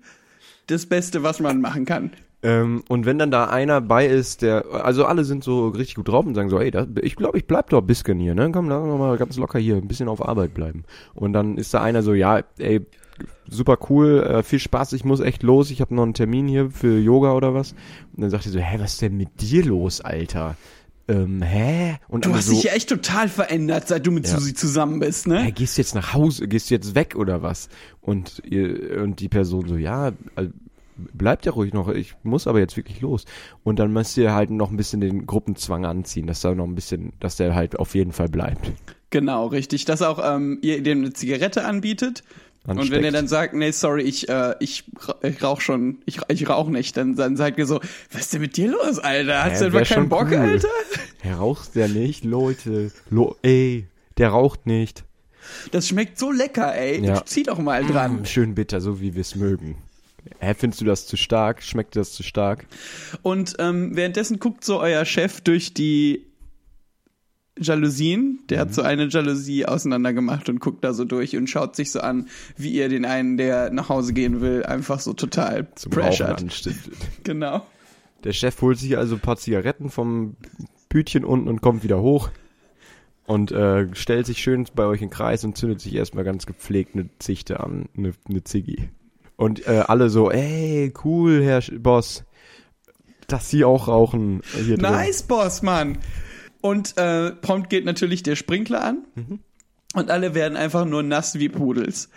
Das 0.68 0.86
Beste, 0.86 1.24
was 1.24 1.40
man 1.40 1.62
machen 1.62 1.86
kann. 1.86 2.12
Ähm, 2.42 2.84
und 2.88 3.06
wenn 3.06 3.20
dann 3.20 3.32
da 3.32 3.46
einer 3.46 3.82
bei 3.82 4.06
ist, 4.08 4.42
der, 4.42 4.66
also 4.72 5.06
alle 5.06 5.26
sind 5.26 5.44
so 5.44 5.68
richtig 5.70 5.96
gut 5.96 6.08
drauf 6.08 6.26
und 6.26 6.36
sagen 6.36 6.50
so, 6.50 6.60
ey, 6.60 6.72
das, 6.72 6.88
ich 7.02 7.16
glaube, 7.16 7.38
ich 7.38 7.46
bleib 7.46 7.70
doch 7.70 7.82
ein 7.82 7.88
bisschen 7.88 8.18
hier, 8.20 8.34
ne? 8.34 8.50
Komm, 8.52 8.70
lass 8.70 8.82
uns 8.82 8.98
mal 8.98 9.18
ganz 9.18 9.38
locker 9.38 9.60
hier, 9.60 9.76
ein 9.76 9.88
bisschen 9.88 10.08
auf 10.08 10.26
Arbeit 10.26 10.54
bleiben. 10.54 10.84
Und 11.14 11.34
dann 11.34 11.58
ist 11.58 11.74
da 11.74 11.82
einer 11.82 12.02
so, 12.02 12.14
ja, 12.14 12.42
ey, 12.58 12.86
super 13.50 13.78
cool, 13.90 14.24
äh, 14.24 14.44
viel 14.44 14.60
Spaß, 14.60 14.94
ich 14.94 15.04
muss 15.04 15.20
echt 15.20 15.44
los, 15.44 15.70
ich 15.70 15.82
habe 15.82 15.94
noch 15.94 16.04
einen 16.04 16.14
Termin 16.14 16.48
hier 16.48 16.72
für 16.72 16.98
Yoga 16.98 17.34
oder 17.34 17.54
was. 17.54 17.74
Und 18.16 18.22
dann 18.22 18.30
sagt 18.30 18.46
er 18.46 18.52
so, 18.54 18.60
hä, 18.60 18.78
was 18.80 18.94
ist 18.94 19.02
denn 19.02 19.18
mit 19.18 19.42
dir 19.42 19.66
los, 19.66 20.00
Alter? 20.00 20.56
Ähm, 21.10 21.42
hä? 21.42 21.98
Und 22.08 22.26
Du 22.26 22.34
hast 22.34 22.48
so, 22.48 22.54
dich 22.54 22.64
ja 22.64 22.72
echt 22.74 22.88
total 22.88 23.28
verändert, 23.28 23.88
seit 23.88 24.06
du 24.06 24.12
mit 24.12 24.28
Ja. 24.28 24.36
Susi 24.38 24.54
zusammen 24.54 25.00
bist, 25.00 25.28
ne? 25.28 25.40
hey, 25.42 25.52
gehst 25.52 25.78
du 25.78 25.82
jetzt 25.82 25.96
nach 25.96 26.14
Hause, 26.14 26.48
gehst 26.48 26.70
du 26.70 26.76
jetzt 26.76 26.96
weg 26.96 27.16
oder 27.18 27.42
was? 27.42 27.68
Und, 28.00 28.42
ihr, 28.46 29.02
und 29.02 29.20
die 29.20 29.28
Person 29.28 29.68
so, 29.68 29.76
ja, 29.76 30.12
bleibt 31.14 31.46
ja 31.46 31.52
ruhig 31.52 31.74
noch, 31.74 31.90
ich 31.90 32.16
muss 32.24 32.48
aber 32.48 32.60
jetzt 32.60 32.78
wirklich 32.78 33.02
los. 33.02 33.26
Und 33.64 33.80
dann 33.80 33.92
müsst 33.94 34.18
ihr 34.18 34.34
halt 34.34 34.50
noch 34.50 34.72
ein 34.72 34.78
bisschen 34.78 35.02
den 35.02 35.26
Gruppenzwang 35.26 35.86
anziehen, 35.86 36.28
dass 36.28 36.42
da 36.42 36.54
noch 36.54 36.66
ein 36.66 36.76
bisschen, 36.76 37.14
dass 37.20 37.36
der 37.38 37.56
halt 37.56 37.80
auf 37.80 37.96
jeden 37.96 38.12
Fall 38.12 38.30
bleibt. 38.30 38.72
Genau, 39.10 39.48
richtig. 39.48 39.86
Dass 39.86 40.02
auch 40.02 40.20
ähm, 40.24 40.60
ihr 40.62 40.84
dem 40.84 41.00
eine 41.00 41.14
Zigarette 41.14 41.66
anbietet. 41.66 42.24
Und 42.68 42.76
wenn 42.76 42.80
Ansteckt. 42.80 43.06
er 43.06 43.12
dann 43.14 43.28
sagt, 43.28 43.54
nee, 43.54 43.72
sorry, 43.72 44.04
ich, 44.04 44.28
äh, 44.30 44.54
ich, 44.60 44.84
ich 45.24 45.42
rauch 45.42 45.62
schon, 45.62 46.00
ich, 46.06 46.20
ich 46.28 46.48
rauch 46.50 46.68
nicht, 46.70 46.98
dann, 46.98 47.16
dann 47.16 47.38
seid 47.38 47.58
ihr 47.58 47.66
so, 47.66 47.80
was 48.12 48.22
ist 48.22 48.34
denn 48.34 48.42
mit 48.42 48.58
dir 48.58 48.70
los, 48.72 49.00
Alter? 49.00 49.46
Hast 49.46 49.62
Ja, 49.62 49.70
du 49.70 49.78
etwa 49.78 49.96
keinen 49.96 50.10
Bock, 50.10 50.28
cool. 50.30 50.36
Alter? 50.38 50.68
Er 51.24 51.36
raucht 51.38 51.76
der 51.76 51.88
nicht, 51.88 52.26
Leute. 52.26 52.92
Lo 53.10 53.38
ey, 53.42 53.88
der 54.18 54.30
raucht 54.30 54.68
nicht. 54.68 55.06
Das 55.72 55.88
schmeckt 55.88 56.20
so 56.20 56.32
lecker, 56.32 56.76
ey. 56.76 57.04
Ja. 57.04 57.26
Zieh 57.26 57.44
doch 57.44 57.58
mal 57.58 57.84
dran. 57.86 58.22
Mm, 58.22 58.26
schön 58.26 58.54
bitter, 58.56 58.82
so 58.82 59.00
wie 59.02 59.16
wir 59.16 59.22
es 59.22 59.36
mögen. 59.36 59.78
Hä, 60.40 60.54
findest 60.58 60.82
du 60.82 60.86
das 60.86 61.06
zu 61.08 61.18
stark? 61.18 61.64
Schmeckt 61.64 61.96
das 61.96 62.14
zu 62.14 62.24
stark? 62.24 62.66
Und 63.22 63.56
ähm, 63.60 63.96
währenddessen 63.96 64.40
guckt 64.40 64.64
so 64.64 64.80
euer 64.80 65.06
Chef 65.06 65.42
durch 65.42 65.74
die 65.74 66.26
Jalousien. 67.58 68.40
Der 68.50 68.58
Mhm. 68.58 68.62
hat 68.62 68.74
so 68.74 68.82
eine 68.84 69.08
Jalousie 69.08 69.66
auseinander 69.66 70.14
gemacht 70.14 70.48
und 70.50 70.60
guckt 70.60 70.84
da 70.84 70.94
so 70.94 71.04
durch 71.06 71.36
und 71.36 71.50
schaut 71.50 71.76
sich 71.76 71.92
so 71.92 72.00
an, 72.00 72.28
wie 72.56 72.72
ihr 72.72 72.88
den 72.90 73.06
einen, 73.06 73.38
der 73.38 73.70
nach 73.72 73.90
Hause 73.90 74.14
gehen 74.14 74.40
will, 74.42 74.64
einfach 74.64 75.00
so 75.00 75.14
total 75.14 75.68
Zum 75.76 75.92
pressured. 75.92 76.46
Genau. 77.24 77.66
Der 78.24 78.34
Chef 78.34 78.62
holt 78.62 78.78
sich 78.78 78.98
also 78.98 79.16
ein 79.16 79.22
paar 79.22 79.38
Zigaretten 79.38 79.90
vom 79.90 80.36
Pütchen 80.90 81.24
unten 81.26 81.48
und 81.48 81.62
kommt 81.62 81.84
wieder 81.84 82.02
hoch 82.02 82.30
und 83.26 83.52
äh, 83.52 83.88
stellt 83.94 84.26
sich 84.26 84.40
schön 84.40 84.66
bei 84.76 84.86
euch 84.86 85.02
in 85.02 85.08
den 85.08 85.14
Kreis 85.14 85.44
und 85.44 85.58
zündet 85.58 85.82
sich 85.82 85.94
erstmal 85.96 86.24
ganz 86.24 86.46
gepflegt 86.46 86.96
eine 86.96 87.10
Zichte 87.20 87.60
an, 87.60 87.88
eine, 87.98 88.14
eine 88.30 88.44
Ziggy. 88.44 88.90
Und 89.40 89.66
äh, 89.68 89.86
alle 89.88 90.10
so, 90.10 90.30
ey, 90.30 90.92
cool, 91.06 91.42
Herr 91.42 91.62
Boss, 91.80 92.26
dass 93.28 93.50
Sie 93.50 93.64
auch 93.64 93.88
rauchen 93.88 94.42
hier 94.54 94.76
drin. 94.76 94.92
Nice, 94.92 95.24
Boss, 95.24 95.62
Mann. 95.62 95.98
Und 96.60 96.98
äh, 96.98 97.32
prompt 97.32 97.70
geht 97.70 97.86
natürlich 97.86 98.22
der 98.22 98.36
Sprinkler 98.36 98.84
an 98.84 99.06
und 99.94 100.12
alle 100.12 100.36
werden 100.36 100.58
einfach 100.58 100.84
nur 100.84 101.04
nass 101.04 101.40
wie 101.40 101.48
Pudels. 101.48 102.10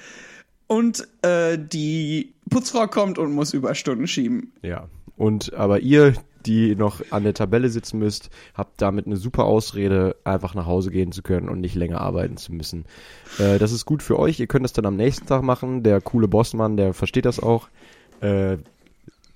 Und 0.66 1.06
äh, 1.22 1.60
die 1.60 2.34
Putzfrau 2.50 2.88
kommt 2.88 3.18
und 3.18 3.32
muss 3.32 3.54
Überstunden 3.54 4.08
schieben. 4.08 4.52
Ja. 4.62 4.88
Und 5.16 5.54
aber 5.54 5.78
ihr, 5.78 6.14
die 6.46 6.76
noch 6.76 7.00
an 7.10 7.24
der 7.24 7.34
Tabelle 7.34 7.68
sitzen 7.68 7.98
müsst, 7.98 8.30
habt 8.54 8.80
damit 8.80 9.06
eine 9.06 9.16
super 9.16 9.44
Ausrede, 9.44 10.16
einfach 10.24 10.54
nach 10.54 10.66
Hause 10.66 10.90
gehen 10.90 11.12
zu 11.12 11.22
können 11.22 11.48
und 11.48 11.60
nicht 11.60 11.74
länger 11.74 12.00
arbeiten 12.00 12.36
zu 12.36 12.52
müssen. 12.52 12.84
Äh, 13.38 13.58
das 13.58 13.72
ist 13.72 13.84
gut 13.84 14.02
für 14.02 14.18
euch. 14.18 14.40
Ihr 14.40 14.46
könnt 14.46 14.64
das 14.64 14.72
dann 14.72 14.86
am 14.86 14.96
nächsten 14.96 15.26
Tag 15.26 15.42
machen. 15.42 15.82
Der 15.82 16.00
coole 16.00 16.28
Bossmann, 16.28 16.76
der 16.76 16.94
versteht 16.94 17.24
das 17.24 17.40
auch. 17.40 17.68
Äh, 18.20 18.58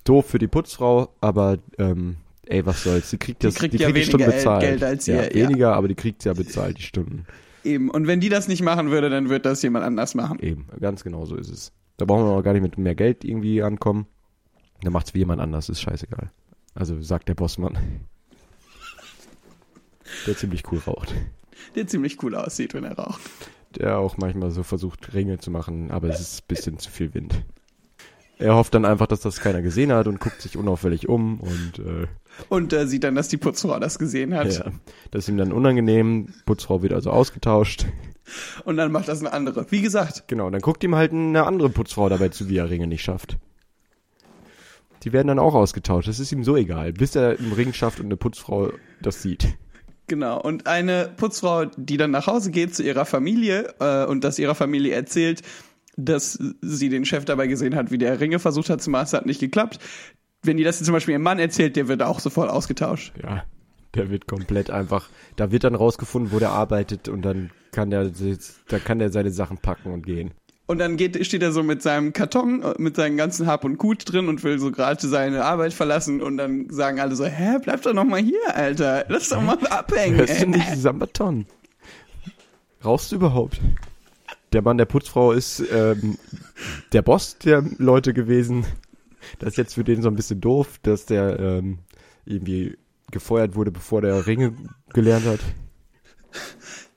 doof 0.04 0.26
für 0.26 0.38
die 0.38 0.46
Putzfrau, 0.46 1.08
aber 1.20 1.58
ähm, 1.78 2.16
ey, 2.46 2.64
was 2.64 2.84
soll's? 2.84 3.10
Die 3.10 3.18
kriegt 3.18 3.42
das, 3.44 3.56
kriegt 3.56 3.74
die 3.74 3.78
ja 3.78 3.90
kriegt 3.90 4.08
die 4.08 4.12
weniger 4.12 4.30
bezahlt. 4.30 4.62
Geld 4.62 4.84
als 4.84 5.06
ja, 5.06 5.22
ihr, 5.22 5.36
ja. 5.36 5.48
weniger, 5.48 5.74
aber 5.74 5.88
die 5.88 5.94
kriegt 5.94 6.24
ja 6.24 6.32
bezahlt 6.32 6.78
die 6.78 6.82
Stunden. 6.82 7.26
Eben. 7.64 7.90
Und 7.90 8.06
wenn 8.06 8.20
die 8.20 8.28
das 8.28 8.48
nicht 8.48 8.62
machen 8.62 8.90
würde, 8.90 9.10
dann 9.10 9.28
wird 9.28 9.44
das 9.44 9.62
jemand 9.62 9.84
anders 9.84 10.14
machen. 10.14 10.38
Eben, 10.40 10.66
ganz 10.80 11.02
genau 11.02 11.26
so 11.26 11.36
ist 11.36 11.50
es. 11.50 11.72
Da 11.96 12.04
brauchen 12.04 12.24
wir 12.24 12.32
auch 12.32 12.42
gar 12.42 12.52
nicht 12.52 12.62
mit 12.62 12.78
mehr 12.78 12.94
Geld 12.94 13.24
irgendwie 13.24 13.62
ankommen. 13.62 14.06
Da 14.82 14.90
macht's 14.90 15.14
wie 15.14 15.18
jemand 15.18 15.40
anders, 15.40 15.68
ist 15.68 15.80
scheißegal. 15.80 16.30
Also 16.76 17.00
sagt 17.00 17.28
der 17.28 17.34
Bossmann. 17.34 17.76
Der 20.26 20.36
ziemlich 20.36 20.62
cool 20.70 20.80
raucht. 20.86 21.14
Der 21.74 21.86
ziemlich 21.86 22.22
cool 22.22 22.34
aussieht, 22.34 22.74
wenn 22.74 22.84
er 22.84 22.96
raucht. 22.96 23.20
Der 23.74 23.98
auch 23.98 24.16
manchmal 24.18 24.50
so 24.50 24.62
versucht, 24.62 25.14
Ringe 25.14 25.38
zu 25.38 25.50
machen, 25.50 25.90
aber 25.90 26.08
es 26.08 26.20
ist 26.20 26.42
ein 26.42 26.46
bisschen 26.48 26.78
zu 26.78 26.90
viel 26.90 27.12
Wind. 27.14 27.42
Er 28.38 28.54
hofft 28.54 28.74
dann 28.74 28.84
einfach, 28.84 29.06
dass 29.06 29.20
das 29.20 29.40
keiner 29.40 29.62
gesehen 29.62 29.90
hat 29.92 30.06
und 30.06 30.20
guckt 30.20 30.42
sich 30.42 30.56
unauffällig 30.58 31.08
um 31.08 31.40
und 31.40 31.78
äh, 31.78 32.06
Und 32.50 32.72
äh, 32.74 32.86
sieht 32.86 33.04
dann, 33.04 33.14
dass 33.14 33.28
die 33.28 33.38
Putzfrau 33.38 33.78
das 33.80 33.98
gesehen 33.98 34.34
hat. 34.34 34.52
ja, 34.58 34.70
das 35.10 35.24
ist 35.24 35.28
ihm 35.28 35.38
dann 35.38 35.52
unangenehm. 35.52 36.28
Putzfrau 36.44 36.82
wird 36.82 36.92
also 36.92 37.10
ausgetauscht. 37.10 37.86
Und 38.64 38.76
dann 38.76 38.92
macht 38.92 39.08
das 39.08 39.20
eine 39.20 39.32
andere. 39.32 39.66
Wie 39.70 39.80
gesagt, 39.80 40.24
Genau, 40.28 40.50
dann 40.50 40.60
guckt 40.60 40.84
ihm 40.84 40.94
halt 40.94 41.12
eine 41.12 41.44
andere 41.46 41.70
Putzfrau 41.70 42.08
dabei 42.10 42.28
zu, 42.28 42.48
wie 42.50 42.58
er 42.58 42.68
Ringe 42.68 42.86
nicht 42.86 43.02
schafft. 43.02 43.38
Die 45.02 45.12
werden 45.12 45.28
dann 45.28 45.38
auch 45.38 45.54
ausgetauscht. 45.54 46.08
Das 46.08 46.18
ist 46.18 46.32
ihm 46.32 46.44
so 46.44 46.56
egal, 46.56 46.92
bis 46.92 47.14
er 47.16 47.38
einen 47.38 47.52
Ring 47.52 47.72
schafft 47.72 48.00
und 48.00 48.06
eine 48.06 48.16
Putzfrau 48.16 48.72
das 49.00 49.22
sieht. 49.22 49.48
Genau, 50.08 50.40
und 50.40 50.66
eine 50.66 51.10
Putzfrau, 51.16 51.64
die 51.76 51.96
dann 51.96 52.12
nach 52.12 52.26
Hause 52.26 52.50
geht 52.50 52.74
zu 52.74 52.82
ihrer 52.82 53.04
Familie 53.04 53.74
äh, 53.80 54.04
und 54.06 54.22
das 54.22 54.38
ihrer 54.38 54.54
Familie 54.54 54.94
erzählt, 54.94 55.42
dass 55.96 56.38
sie 56.60 56.88
den 56.88 57.04
Chef 57.04 57.24
dabei 57.24 57.46
gesehen 57.46 57.74
hat, 57.74 57.90
wie 57.90 57.98
der 57.98 58.20
Ringe 58.20 58.38
versucht 58.38 58.70
hat 58.70 58.82
zu 58.82 58.90
machen, 58.90 59.04
es 59.04 59.12
hat 59.12 59.26
nicht 59.26 59.40
geklappt. 59.40 59.80
Wenn 60.42 60.58
die 60.58 60.64
das 60.64 60.78
jetzt 60.78 60.86
zum 60.86 60.92
Beispiel 60.92 61.12
ihrem 61.12 61.22
Mann 61.22 61.38
erzählt, 61.38 61.74
der 61.74 61.88
wird 61.88 62.02
auch 62.02 62.20
sofort 62.20 62.50
ausgetauscht. 62.50 63.14
Ja, 63.20 63.44
der 63.94 64.10
wird 64.10 64.28
komplett 64.28 64.70
einfach. 64.70 65.08
Da 65.36 65.50
wird 65.50 65.64
dann 65.64 65.74
rausgefunden, 65.74 66.32
wo 66.32 66.38
der 66.38 66.50
arbeitet 66.50 67.08
und 67.08 67.22
dann 67.22 67.50
kann 67.72 67.90
der, 67.90 68.12
da 68.68 68.78
kann 68.78 68.98
der 68.98 69.10
seine 69.10 69.30
Sachen 69.30 69.58
packen 69.58 69.92
und 69.92 70.06
gehen. 70.06 70.32
Und 70.66 70.78
dann 70.78 70.96
geht, 70.96 71.24
steht 71.24 71.42
er 71.42 71.52
so 71.52 71.62
mit 71.62 71.80
seinem 71.80 72.12
Karton, 72.12 72.62
äh, 72.62 72.74
mit 72.78 72.96
seinem 72.96 73.16
ganzen 73.16 73.46
Hab 73.46 73.64
und 73.64 73.78
Gut 73.78 74.10
drin 74.10 74.28
und 74.28 74.42
will 74.42 74.58
so 74.58 74.72
gerade 74.72 75.06
seine 75.06 75.44
Arbeit 75.44 75.72
verlassen 75.72 76.20
und 76.20 76.36
dann 76.36 76.68
sagen 76.70 76.98
alle 76.98 77.14
so, 77.14 77.24
hä, 77.24 77.58
bleib 77.62 77.82
doch 77.82 77.94
noch 77.94 78.04
mal 78.04 78.20
hier, 78.20 78.54
Alter. 78.54 79.04
Lass 79.08 79.28
doch 79.28 79.40
mal 79.40 79.58
abhängen, 79.68 80.16
Hörst 80.18 80.42
du 80.42 80.48
nicht 80.48 80.76
Sambaton? 80.76 81.46
Rauchst 82.84 83.12
du 83.12 83.16
überhaupt? 83.16 83.60
Der 84.52 84.62
Mann 84.62 84.78
der 84.78 84.84
Putzfrau 84.86 85.32
ist 85.32 85.62
ähm, 85.72 86.18
der 86.92 87.02
Boss 87.02 87.38
der 87.38 87.62
Leute 87.78 88.12
gewesen. 88.12 88.64
Das 89.38 89.50
ist 89.50 89.56
jetzt 89.56 89.74
für 89.74 89.84
den 89.84 90.02
so 90.02 90.08
ein 90.08 90.16
bisschen 90.16 90.40
doof, 90.40 90.78
dass 90.82 91.06
der 91.06 91.38
ähm, 91.38 91.78
irgendwie 92.24 92.76
gefeuert 93.10 93.54
wurde, 93.54 93.70
bevor 93.70 94.02
der 94.02 94.26
Ringe 94.26 94.54
gelernt 94.92 95.26
hat. 95.26 95.40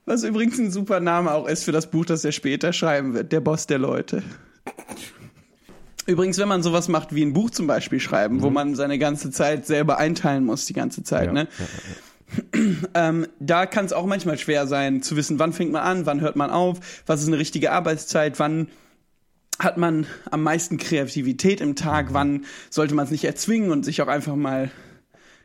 Was 0.06 0.24
übrigens 0.24 0.58
ein 0.58 0.70
super 0.70 1.00
Name 1.00 1.32
auch 1.32 1.46
ist 1.46 1.64
für 1.64 1.72
das 1.72 1.90
Buch, 1.90 2.04
das 2.04 2.24
er 2.24 2.32
später 2.32 2.72
schreiben 2.72 3.14
wird, 3.14 3.32
Der 3.32 3.40
Boss 3.40 3.66
der 3.66 3.78
Leute. 3.78 4.22
Übrigens, 6.06 6.38
wenn 6.38 6.48
man 6.48 6.62
sowas 6.62 6.88
macht 6.88 7.14
wie 7.14 7.22
ein 7.22 7.32
Buch 7.32 7.50
zum 7.50 7.66
Beispiel 7.66 8.00
schreiben, 8.00 8.42
wo 8.42 8.50
man 8.50 8.74
seine 8.74 8.98
ganze 8.98 9.30
Zeit 9.30 9.66
selber 9.66 9.98
einteilen 9.98 10.44
muss, 10.44 10.66
die 10.66 10.72
ganze 10.72 11.02
Zeit, 11.02 11.26
Ja, 11.26 11.32
ne? 11.32 11.48
Ähm, 12.94 13.26
da 13.40 13.66
kann 13.66 13.86
es 13.86 13.92
auch 13.92 14.06
manchmal 14.06 14.38
schwer 14.38 14.68
sein, 14.68 15.02
zu 15.02 15.16
wissen, 15.16 15.40
wann 15.40 15.52
fängt 15.52 15.72
man 15.72 15.82
an, 15.82 16.06
wann 16.06 16.20
hört 16.20 16.36
man 16.36 16.50
auf, 16.50 16.78
was 17.06 17.22
ist 17.22 17.26
eine 17.26 17.38
richtige 17.38 17.72
Arbeitszeit, 17.72 18.38
wann 18.38 18.68
hat 19.58 19.76
man 19.78 20.06
am 20.30 20.42
meisten 20.42 20.78
Kreativität 20.78 21.60
im 21.60 21.74
Tag, 21.74 22.08
wann 22.12 22.44
sollte 22.70 22.94
man 22.94 23.04
es 23.04 23.10
nicht 23.10 23.24
erzwingen 23.24 23.72
und 23.72 23.84
sich 23.84 24.00
auch 24.00 24.06
einfach 24.08 24.36
mal 24.36 24.70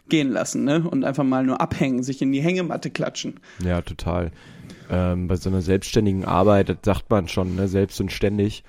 gehen 0.09 0.29
lassen, 0.29 0.63
ne? 0.63 0.87
Und 0.87 1.03
einfach 1.03 1.23
mal 1.23 1.43
nur 1.43 1.61
abhängen, 1.61 2.03
sich 2.03 2.21
in 2.21 2.31
die 2.31 2.41
Hängematte 2.41 2.89
klatschen. 2.89 3.39
Ja, 3.63 3.81
total. 3.81 4.31
Ähm, 4.89 5.27
bei 5.27 5.35
so 5.35 5.49
einer 5.49 5.61
selbstständigen 5.61 6.25
Arbeit, 6.25 6.69
das 6.69 6.77
sagt 6.83 7.09
man 7.09 7.27
schon, 7.27 7.55
ne, 7.55 7.67
selbst 7.67 7.99
und 8.01 8.11
ständig, 8.11 8.63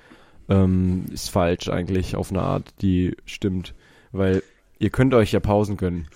ähm, 0.49 1.05
ist 1.11 1.29
falsch 1.29 1.69
eigentlich 1.69 2.15
auf 2.15 2.31
eine 2.31 2.41
Art, 2.41 2.73
die 2.81 3.15
stimmt. 3.25 3.73
Weil 4.11 4.41
ihr 4.79 4.89
könnt 4.89 5.13
euch 5.13 5.31
ja 5.31 5.39
Pausen 5.39 5.77
gönnen. 5.77 6.07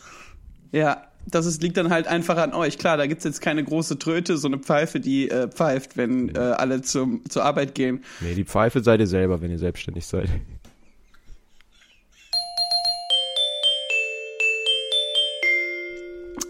Ja, 0.71 1.03
das 1.27 1.45
ist, 1.45 1.61
liegt 1.61 1.77
dann 1.77 1.91
halt 1.91 2.07
einfach 2.07 2.37
an 2.37 2.53
euch. 2.53 2.77
Klar, 2.77 2.97
da 2.97 3.05
gibt's 3.05 3.23
jetzt 3.23 3.41
keine 3.41 3.63
große 3.63 3.99
Tröte, 3.99 4.37
so 4.37 4.47
eine 4.47 4.57
Pfeife, 4.57 4.99
die 4.99 5.29
äh, 5.29 5.47
pfeift, 5.47 5.97
wenn 5.97 6.33
äh, 6.35 6.39
alle 6.39 6.81
zum, 6.81 7.21
zur 7.29 7.43
Arbeit 7.43 7.75
gehen. 7.75 8.03
Nee, 8.21 8.33
die 8.33 8.45
Pfeife 8.45 8.81
seid 8.81 8.99
ihr 8.99 9.07
selber, 9.07 9.41
wenn 9.41 9.51
ihr 9.51 9.59
selbstständig 9.59 10.05
seid. 10.05 10.29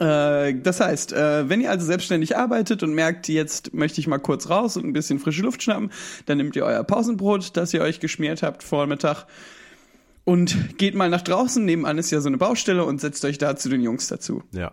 Das 0.02 0.80
heißt, 0.80 1.14
äh, 1.14 1.48
wenn 1.48 1.62
ihr 1.62 1.70
also 1.70 1.86
selbstständig 1.86 2.36
arbeitet 2.36 2.82
und 2.82 2.96
merkt, 2.96 3.28
jetzt 3.28 3.74
möchte 3.76 4.02
ich 4.02 4.08
mal 4.08 4.18
kurz 4.18 4.50
raus 4.50 4.76
und 4.76 4.86
ein 4.86 4.94
bisschen 4.94 5.20
frische 5.20 5.44
Luft 5.44 5.62
schnappen, 5.62 5.92
dann 6.26 6.38
nehmt 6.38 6.56
ihr 6.56 6.66
euer 6.66 6.84
Pausenbrot, 6.84 7.56
das 7.56 7.72
ihr 7.74 7.82
euch 7.82 8.00
geschmiert 8.00 8.42
habt 8.42 8.64
Vormittag 8.64 9.28
und 10.24 10.78
geht 10.80 10.96
mal 10.96 11.10
nach 11.10 11.22
draußen. 11.22 11.64
Nebenan 11.64 12.00
ist 12.00 12.10
ja 12.10 12.20
so 12.20 12.30
eine 12.30 12.38
Baustelle 12.38 12.84
und 12.84 13.00
setzt 13.00 13.24
euch 13.26 13.38
da 13.38 13.56
zu 13.56 13.70
den 13.70 13.82
Jungs 13.82 14.08
dazu. 14.08 14.42
Ja. 14.54 14.72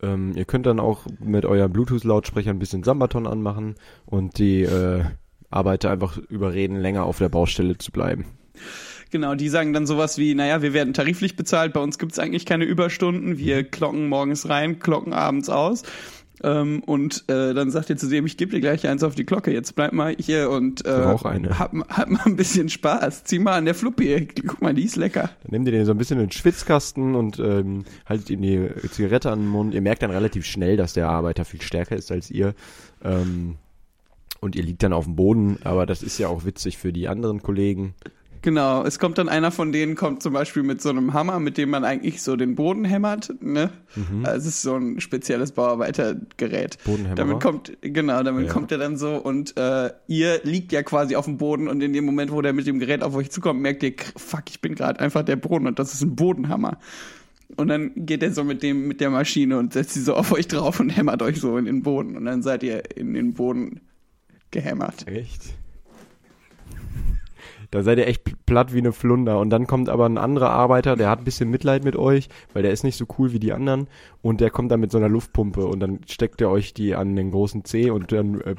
Ähm, 0.00 0.32
ihr 0.36 0.44
könnt 0.44 0.66
dann 0.66 0.78
auch 0.78 1.06
mit 1.18 1.44
eurem 1.44 1.72
Bluetooth-Lautsprecher 1.72 2.50
ein 2.50 2.60
bisschen 2.60 2.84
Sambaton 2.84 3.26
anmachen 3.26 3.74
und 4.06 4.38
die 4.38 4.62
äh, 4.62 5.02
Arbeiter 5.50 5.90
einfach 5.90 6.18
überreden, 6.18 6.76
länger 6.76 7.04
auf 7.04 7.18
der 7.18 7.28
Baustelle 7.28 7.78
zu 7.78 7.90
bleiben. 7.90 8.26
Genau, 9.12 9.34
die 9.34 9.50
sagen 9.50 9.74
dann 9.74 9.86
sowas 9.86 10.16
wie, 10.16 10.34
naja, 10.34 10.62
wir 10.62 10.72
werden 10.72 10.94
tariflich 10.94 11.36
bezahlt, 11.36 11.74
bei 11.74 11.80
uns 11.80 11.98
gibt's 11.98 12.18
eigentlich 12.18 12.46
keine 12.46 12.64
Überstunden, 12.64 13.36
wir 13.36 13.62
klocken 13.62 14.08
morgens 14.08 14.48
rein, 14.48 14.78
klocken 14.78 15.12
abends 15.12 15.50
aus. 15.50 15.82
Ähm, 16.42 16.82
und 16.86 17.28
äh, 17.28 17.52
dann 17.52 17.70
sagt 17.70 17.90
ihr 17.90 17.98
zu 17.98 18.08
dem, 18.08 18.24
ich 18.24 18.38
gebe 18.38 18.52
dir 18.52 18.60
gleich 18.62 18.88
eins 18.88 19.02
auf 19.02 19.14
die 19.14 19.26
Glocke, 19.26 19.52
jetzt 19.52 19.74
bleib 19.74 19.92
mal 19.92 20.16
hier 20.18 20.48
und 20.48 20.86
äh. 20.86 20.90
Hab, 21.58 21.74
hab 21.90 22.08
mal 22.08 22.22
ein 22.24 22.36
bisschen 22.36 22.70
Spaß. 22.70 23.24
Zieh 23.24 23.38
mal 23.38 23.58
an 23.58 23.66
der 23.66 23.74
Fluppi, 23.74 24.28
guck 24.46 24.62
mal, 24.62 24.72
die 24.72 24.84
ist 24.84 24.96
lecker. 24.96 25.28
Dann 25.42 25.50
nehmt 25.50 25.66
ihr 25.66 25.72
den 25.72 25.84
so 25.84 25.92
ein 25.92 25.98
bisschen 25.98 26.18
in 26.18 26.28
den 26.28 26.32
Schwitzkasten 26.32 27.14
und 27.14 27.38
ähm, 27.38 27.84
haltet 28.06 28.30
ihm 28.30 28.40
die 28.40 28.66
Zigarette 28.90 29.30
an 29.30 29.40
den 29.40 29.48
Mund. 29.48 29.74
Ihr 29.74 29.82
merkt 29.82 30.02
dann 30.02 30.10
relativ 30.10 30.46
schnell, 30.46 30.78
dass 30.78 30.94
der 30.94 31.10
Arbeiter 31.10 31.44
viel 31.44 31.60
stärker 31.60 31.96
ist 31.96 32.10
als 32.10 32.30
ihr. 32.30 32.54
Ähm, 33.04 33.56
und 34.40 34.56
ihr 34.56 34.62
liegt 34.62 34.82
dann 34.82 34.94
auf 34.94 35.04
dem 35.04 35.16
Boden, 35.16 35.58
aber 35.64 35.84
das 35.84 36.02
ist 36.02 36.16
ja 36.16 36.28
auch 36.28 36.46
witzig 36.46 36.78
für 36.78 36.94
die 36.94 37.08
anderen 37.08 37.42
Kollegen. 37.42 37.94
Genau, 38.42 38.84
es 38.84 38.98
kommt 38.98 39.18
dann 39.18 39.28
einer 39.28 39.52
von 39.52 39.70
denen, 39.70 39.94
kommt 39.94 40.20
zum 40.22 40.32
Beispiel 40.32 40.64
mit 40.64 40.82
so 40.82 40.90
einem 40.90 41.12
Hammer, 41.14 41.38
mit 41.38 41.56
dem 41.58 41.70
man 41.70 41.84
eigentlich 41.84 42.22
so 42.22 42.34
den 42.34 42.56
Boden 42.56 42.84
hämmert, 42.84 43.32
ne? 43.40 43.70
Also 44.24 44.48
es 44.48 44.54
ist 44.56 44.62
so 44.62 44.74
ein 44.76 45.00
spezielles 45.00 45.52
Bauarbeitergerät. 45.52 46.78
Bodenhämmerer? 46.84 47.14
Damit 47.14 47.40
kommt, 47.40 47.72
genau, 47.82 48.22
damit 48.24 48.46
Ja. 48.48 48.52
kommt 48.52 48.72
er 48.72 48.78
dann 48.78 48.96
so 48.96 49.16
und 49.16 49.56
äh, 49.56 49.90
ihr 50.08 50.40
liegt 50.42 50.72
ja 50.72 50.82
quasi 50.82 51.14
auf 51.14 51.26
dem 51.26 51.36
Boden 51.36 51.68
und 51.68 51.80
in 51.82 51.92
dem 51.92 52.04
Moment, 52.04 52.32
wo 52.32 52.42
der 52.42 52.52
mit 52.52 52.66
dem 52.66 52.80
Gerät 52.80 53.02
auf 53.02 53.14
euch 53.14 53.30
zukommt, 53.30 53.60
merkt 53.60 53.82
ihr, 53.84 53.94
fuck, 54.16 54.42
ich 54.50 54.60
bin 54.60 54.74
gerade 54.74 54.98
einfach 55.00 55.22
der 55.22 55.36
Boden 55.36 55.66
und 55.68 55.78
das 55.78 55.94
ist 55.94 56.02
ein 56.02 56.16
Bodenhammer. 56.16 56.78
Und 57.56 57.68
dann 57.68 57.92
geht 57.94 58.22
er 58.22 58.32
so 58.32 58.44
mit 58.44 58.62
dem, 58.62 58.88
mit 58.88 59.00
der 59.00 59.10
Maschine 59.10 59.58
und 59.58 59.72
setzt 59.74 59.94
sie 59.94 60.00
so 60.00 60.14
auf 60.14 60.32
euch 60.32 60.48
drauf 60.48 60.80
und 60.80 60.88
hämmert 60.96 61.22
euch 61.22 61.38
so 61.40 61.56
in 61.58 61.66
den 61.66 61.82
Boden 61.82 62.16
und 62.16 62.24
dann 62.24 62.42
seid 62.42 62.62
ihr 62.64 62.96
in 62.96 63.14
den 63.14 63.34
Boden 63.34 63.82
gehämmert. 64.50 65.06
Echt? 65.06 65.54
Da 67.72 67.82
seid 67.82 67.98
ihr 67.98 68.06
echt 68.06 68.24
pl- 68.24 68.36
platt 68.46 68.72
wie 68.72 68.78
eine 68.78 68.92
Flunder. 68.92 69.40
Und 69.40 69.50
dann 69.50 69.66
kommt 69.66 69.88
aber 69.88 70.06
ein 70.06 70.18
anderer 70.18 70.50
Arbeiter, 70.50 70.94
der 70.94 71.08
hat 71.10 71.18
ein 71.18 71.24
bisschen 71.24 71.50
Mitleid 71.50 71.82
mit 71.82 71.96
euch, 71.96 72.28
weil 72.52 72.62
der 72.62 72.70
ist 72.70 72.84
nicht 72.84 72.96
so 72.96 73.06
cool 73.18 73.32
wie 73.32 73.40
die 73.40 73.52
anderen. 73.52 73.88
Und 74.20 74.40
der 74.40 74.50
kommt 74.50 74.70
dann 74.70 74.78
mit 74.80 74.92
so 74.92 74.98
einer 74.98 75.08
Luftpumpe 75.08 75.66
und 75.66 75.80
dann 75.80 76.00
steckt 76.08 76.40
er 76.40 76.50
euch 76.50 76.74
die 76.74 76.94
an 76.94 77.16
den 77.16 77.32
großen 77.32 77.64
Zeh 77.64 77.90
und 77.90 78.12
dann 78.12 78.40
äh, 78.42 78.54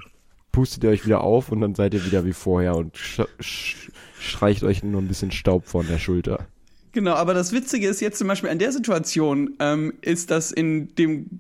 pustet 0.52 0.84
ihr 0.84 0.90
euch 0.90 1.06
wieder 1.06 1.22
auf 1.22 1.52
und 1.52 1.62
dann 1.62 1.76
seid 1.76 1.94
ihr 1.94 2.06
wieder 2.06 2.26
wie 2.26 2.34
vorher 2.34 2.76
und 2.76 2.98
sch 2.98 3.22
sch 3.40 3.92
streicht 4.20 4.64
euch 4.64 4.84
nur 4.84 5.02
ein 5.02 5.08
bisschen 5.08 5.32
Staub 5.32 5.66
von 5.68 5.88
der 5.88 6.00
Schulter. 6.00 6.48
Genau, 6.92 7.14
aber 7.14 7.34
das 7.34 7.52
Witzige 7.52 7.88
ist 7.88 8.02
jetzt 8.02 8.20
zum 8.20 8.28
Beispiel 8.28 8.50
an 8.50 8.60
der 8.60 8.72
Situation, 8.72 9.56
ähm, 9.60 9.94
ist, 10.02 10.30
dass 10.32 10.52
in 10.52 10.94
dem 10.96 11.40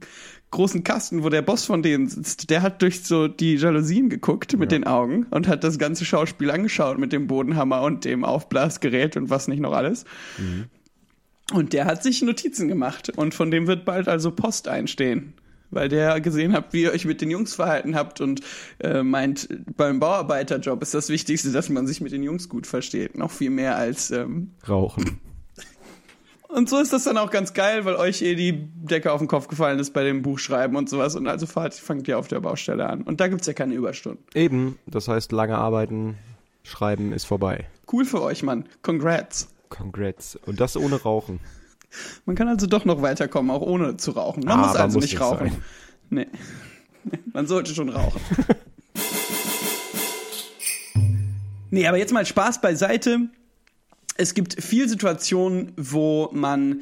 großen 0.53 0.83
Kasten, 0.83 1.23
wo 1.23 1.29
der 1.29 1.41
Boss 1.41 1.65
von 1.65 1.83
denen 1.83 2.07
sitzt, 2.07 2.49
der 2.49 2.61
hat 2.61 2.81
durch 2.81 3.03
so 3.03 3.27
die 3.27 3.55
Jalousien 3.55 4.09
geguckt 4.09 4.53
mit 4.57 4.71
Ja. 4.71 4.77
den 4.79 4.87
Augen 4.87 5.25
und 5.31 5.47
hat 5.47 5.63
das 5.63 5.77
ganze 5.77 6.05
Schauspiel 6.05 6.49
angeschaut 6.49 6.97
mit 6.97 7.11
dem 7.11 7.27
Bodenhammer 7.27 7.81
und 7.81 8.05
dem 8.05 8.23
Aufblasgerät 8.23 9.17
und 9.17 9.29
was 9.29 9.47
nicht 9.47 9.59
noch 9.59 9.73
alles. 9.73 10.05
Und 11.53 11.73
der 11.73 11.85
hat 11.85 12.01
sich 12.03 12.21
Notizen 12.21 12.67
gemacht 12.67 13.11
und 13.15 13.33
von 13.33 13.51
dem 13.51 13.67
wird 13.67 13.83
bald 13.85 14.07
also 14.07 14.31
Post 14.31 14.67
einstehen. 14.67 15.33
Weil 15.71 15.89
der 15.89 16.21
gesehen 16.21 16.53
hat, 16.53 16.71
wie 16.71 16.83
ihr 16.83 16.91
euch 16.91 17.03
mit 17.05 17.19
den 17.19 17.31
Jungs 17.31 17.55
verhalten 17.55 17.95
habt 17.95 18.21
und 18.21 18.41
äh, 18.79 19.01
meint, 19.01 19.49
beim 19.75 19.99
Bauarbeiterjob 19.99 20.81
ist 20.83 20.93
das 20.93 21.09
Wichtigste, 21.09 21.51
dass 21.51 21.67
man 21.69 21.87
sich 21.87 21.99
mit 21.99 22.11
den 22.11 22.21
Jungs 22.21 22.47
gut 22.47 22.67
versteht. 22.67 23.17
Noch 23.17 23.31
viel 23.31 23.49
mehr 23.49 23.75
als 23.75 24.11
ähm, 24.11 24.51
Rauchen. 24.69 25.19
Und 26.55 26.69
so 26.69 26.79
ist 26.79 26.93
das 26.93 27.03
dann 27.05 27.17
auch 27.17 27.31
ganz 27.31 27.53
geil, 27.53 27.85
weil 27.85 27.95
euch 27.95 28.21
eh 28.21 28.35
die 28.35 28.67
Decke 28.75 29.11
auf 29.11 29.19
den 29.19 29.27
Kopf 29.27 29.47
gefallen 29.47 29.79
ist 29.79 29.93
bei 29.93 30.03
dem 30.03 30.21
Buchschreiben 30.21 30.75
und 30.77 30.89
sowas. 30.89 31.15
Und 31.15 31.27
also 31.27 31.45
fahrt, 31.45 31.73
fangt 31.73 32.07
ihr 32.07 32.17
auf 32.19 32.27
der 32.27 32.39
Baustelle 32.39 32.87
an. 32.87 33.01
Und 33.01 33.19
da 33.19 33.27
gibt's 33.27 33.47
ja 33.47 33.53
keine 33.53 33.73
Überstunden. 33.73 34.23
Eben, 34.33 34.77
das 34.85 35.07
heißt, 35.07 35.31
lange 35.31 35.57
arbeiten, 35.57 36.15
schreiben 36.63 37.11
ist 37.13 37.25
vorbei. 37.25 37.67
Cool 37.91 38.05
für 38.05 38.21
euch, 38.21 38.43
Mann. 38.43 38.65
Congrats. 38.81 39.49
Congrats. 39.69 40.37
Und 40.45 40.59
das 40.59 40.77
ohne 40.77 41.01
Rauchen. 41.01 41.39
Man 42.25 42.35
kann 42.35 42.47
also 42.47 42.67
doch 42.67 42.85
noch 42.85 43.01
weiterkommen, 43.01 43.51
auch 43.51 43.61
ohne 43.61 43.97
zu 43.97 44.11
rauchen. 44.11 44.43
Man 44.45 44.59
Ah, 44.59 44.67
muss 44.67 44.75
also 44.75 44.97
muss 44.97 45.03
nicht 45.03 45.13
nicht 45.13 45.21
rauchen. 45.21 45.49
sein. 45.49 45.61
Nee. 46.09 46.27
Man 47.33 47.47
sollte 47.47 47.75
schon 47.75 47.89
rauchen. 47.89 48.21
nee, 51.69 51.87
aber 51.87 51.97
jetzt 51.97 52.13
mal 52.13 52.25
Spaß 52.25 52.61
beiseite. 52.61 53.27
Es 54.15 54.33
gibt 54.33 54.61
viel 54.61 54.87
Situationen, 54.87 55.71
wo 55.75 56.29
man 56.33 56.81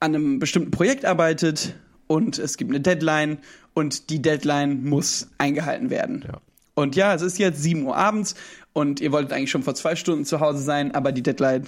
an 0.00 0.14
einem 0.14 0.38
bestimmten 0.38 0.70
Projekt 0.70 1.04
arbeitet 1.04 1.74
und 2.06 2.38
es 2.38 2.56
gibt 2.56 2.70
eine 2.70 2.80
Deadline 2.80 3.38
und 3.74 4.10
die 4.10 4.20
Deadline 4.20 4.84
muss 4.84 5.28
eingehalten 5.38 5.90
werden. 5.90 6.24
Ja. 6.26 6.40
Und 6.74 6.96
ja, 6.96 7.14
es 7.14 7.22
ist 7.22 7.38
jetzt 7.38 7.62
7 7.62 7.84
Uhr 7.84 7.96
abends 7.96 8.34
und 8.72 9.00
ihr 9.00 9.10
wolltet 9.10 9.32
eigentlich 9.32 9.50
schon 9.50 9.64
vor 9.64 9.74
zwei 9.74 9.96
Stunden 9.96 10.24
zu 10.24 10.40
Hause 10.40 10.62
sein, 10.62 10.94
aber 10.94 11.12
die 11.12 11.22
Deadline 11.22 11.64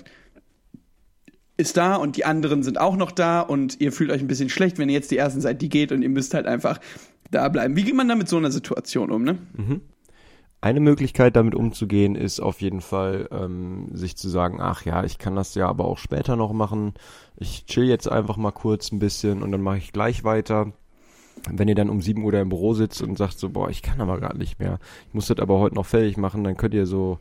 ist 1.57 1.77
da 1.77 1.97
und 1.97 2.17
die 2.17 2.25
anderen 2.25 2.63
sind 2.63 2.81
auch 2.81 2.97
noch 2.97 3.13
da 3.13 3.41
und 3.41 3.81
ihr 3.81 3.93
fühlt 3.93 4.11
euch 4.11 4.21
ein 4.21 4.29
bisschen 4.29 4.49
schlecht, 4.49 4.79
wenn 4.79 4.89
ihr 4.89 4.95
jetzt 4.95 5.11
die 5.11 5.17
ersten 5.17 5.41
seid, 5.41 5.61
die 5.63 5.69
geht 5.69 5.93
und 5.93 6.03
ihr 6.03 6.09
müsst 6.09 6.35
halt 6.35 6.47
einfach 6.47 6.81
da 7.31 7.49
bleiben. 7.49 7.77
Wie 7.77 7.85
geht 7.85 7.95
man 7.95 8.09
da 8.09 8.15
mit 8.15 8.29
so 8.29 8.37
einer 8.37 8.51
Situation 8.51 9.11
um, 9.11 9.23
ne? 9.25 9.39
Eine 10.62 10.81
Möglichkeit, 10.81 11.37
damit 11.37 11.55
umzugehen, 11.55 12.14
ist 12.16 12.38
auf 12.40 12.61
jeden 12.61 12.83
Fall, 12.83 13.29
ähm, 13.33 13.88
sich 13.92 14.16
zu 14.16 14.29
sagen, 14.29 14.59
ach 14.61 14.85
ja, 14.85 15.05
ich 15.05 15.16
kann 15.18 15.35
das 15.35 15.55
ja 15.55 15.66
aber 15.68 15.87
auch 15.87 15.96
später 15.96 16.37
noch 16.37 16.53
machen. 16.53 16.92
Ich 17.37 17.64
chill 17.64 17.85
jetzt 17.85 18.11
einfach 18.11 18.37
mal 18.37 18.51
kurz 18.51 18.92
ein 18.92 18.99
bisschen 18.99 19.42
und 19.42 19.53
dann 19.53 19.62
mache 19.62 19.79
ich 19.79 19.92
gleich 19.92 20.23
weiter. 20.23 20.73
Wenn 21.51 21.68
ihr 21.68 21.75
dann 21.75 21.88
um 21.88 22.03
7 22.03 22.23
Uhr 22.23 22.33
da 22.33 22.42
im 22.42 22.51
Büro 22.51 22.75
sitzt 22.75 23.01
und 23.01 23.16
sagt 23.16 23.38
so, 23.38 23.49
boah, 23.49 23.70
ich 23.70 23.81
kann 23.81 24.03
aber 24.03 24.20
gar 24.20 24.35
nicht 24.37 24.59
mehr. 24.59 24.79
Ich 25.09 25.14
muss 25.14 25.29
das 25.29 25.38
aber 25.38 25.59
heute 25.59 25.77
noch 25.77 25.87
fertig 25.87 26.18
machen, 26.18 26.44
dann 26.44 26.59
könnt 26.59 26.75
ihr 26.75 26.85
so 26.85 27.18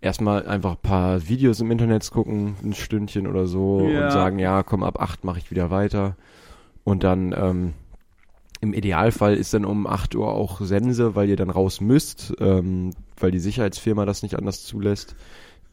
erstmal 0.00 0.46
einfach 0.46 0.72
ein 0.72 0.82
paar 0.82 1.28
Videos 1.28 1.58
im 1.58 1.72
Internet 1.72 2.08
gucken, 2.12 2.54
ein 2.62 2.74
Stündchen 2.74 3.26
oder 3.26 3.48
so 3.48 3.80
Ja. 3.88 4.04
und 4.04 4.10
sagen, 4.12 4.38
ja, 4.38 4.62
komm, 4.62 4.84
ab 4.84 5.00
8 5.00 5.24
mache 5.24 5.38
ich 5.38 5.50
wieder 5.50 5.72
weiter. 5.72 6.16
Und 6.84 7.02
dann, 7.02 7.34
ähm, 7.36 7.72
im 8.60 8.72
Idealfall 8.72 9.34
ist 9.36 9.54
dann 9.54 9.64
um 9.64 9.86
8 9.86 10.14
Uhr 10.14 10.32
auch 10.32 10.60
Sense, 10.60 11.14
weil 11.14 11.28
ihr 11.28 11.36
dann 11.36 11.50
raus 11.50 11.80
müsst, 11.80 12.32
ähm, 12.40 12.92
weil 13.18 13.30
die 13.30 13.38
Sicherheitsfirma 13.38 14.06
das 14.06 14.22
nicht 14.22 14.36
anders 14.36 14.64
zulässt. 14.64 15.14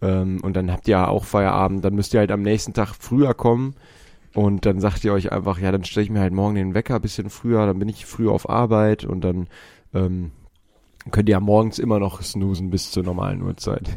Ähm, 0.01 0.41
und 0.41 0.55
dann 0.55 0.71
habt 0.71 0.87
ihr 0.87 0.93
ja 0.93 1.07
auch 1.07 1.23
Feierabend, 1.23 1.85
dann 1.85 1.95
müsst 1.95 2.13
ihr 2.13 2.19
halt 2.19 2.31
am 2.31 2.41
nächsten 2.41 2.73
Tag 2.73 2.93
früher 2.93 3.33
kommen. 3.33 3.75
Und 4.33 4.65
dann 4.65 4.79
sagt 4.79 5.03
ihr 5.05 5.13
euch 5.13 5.31
einfach, 5.31 5.59
ja, 5.59 5.71
dann 5.71 5.83
stelle 5.83 6.03
ich 6.03 6.09
mir 6.09 6.19
halt 6.19 6.33
morgen 6.33 6.55
den 6.55 6.73
Wecker 6.73 6.95
ein 6.95 7.01
bisschen 7.01 7.29
früher, 7.29 7.65
dann 7.67 7.79
bin 7.79 7.87
ich 7.87 8.05
früher 8.05 8.31
auf 8.31 8.49
Arbeit 8.49 9.05
und 9.05 9.21
dann 9.21 9.47
ähm, 9.93 10.31
könnt 11.11 11.29
ihr 11.29 11.33
ja 11.33 11.39
morgens 11.39 11.79
immer 11.79 11.99
noch 11.99 12.21
snoosen 12.21 12.69
bis 12.69 12.91
zur 12.91 13.03
normalen 13.03 13.43
Uhrzeit. 13.43 13.89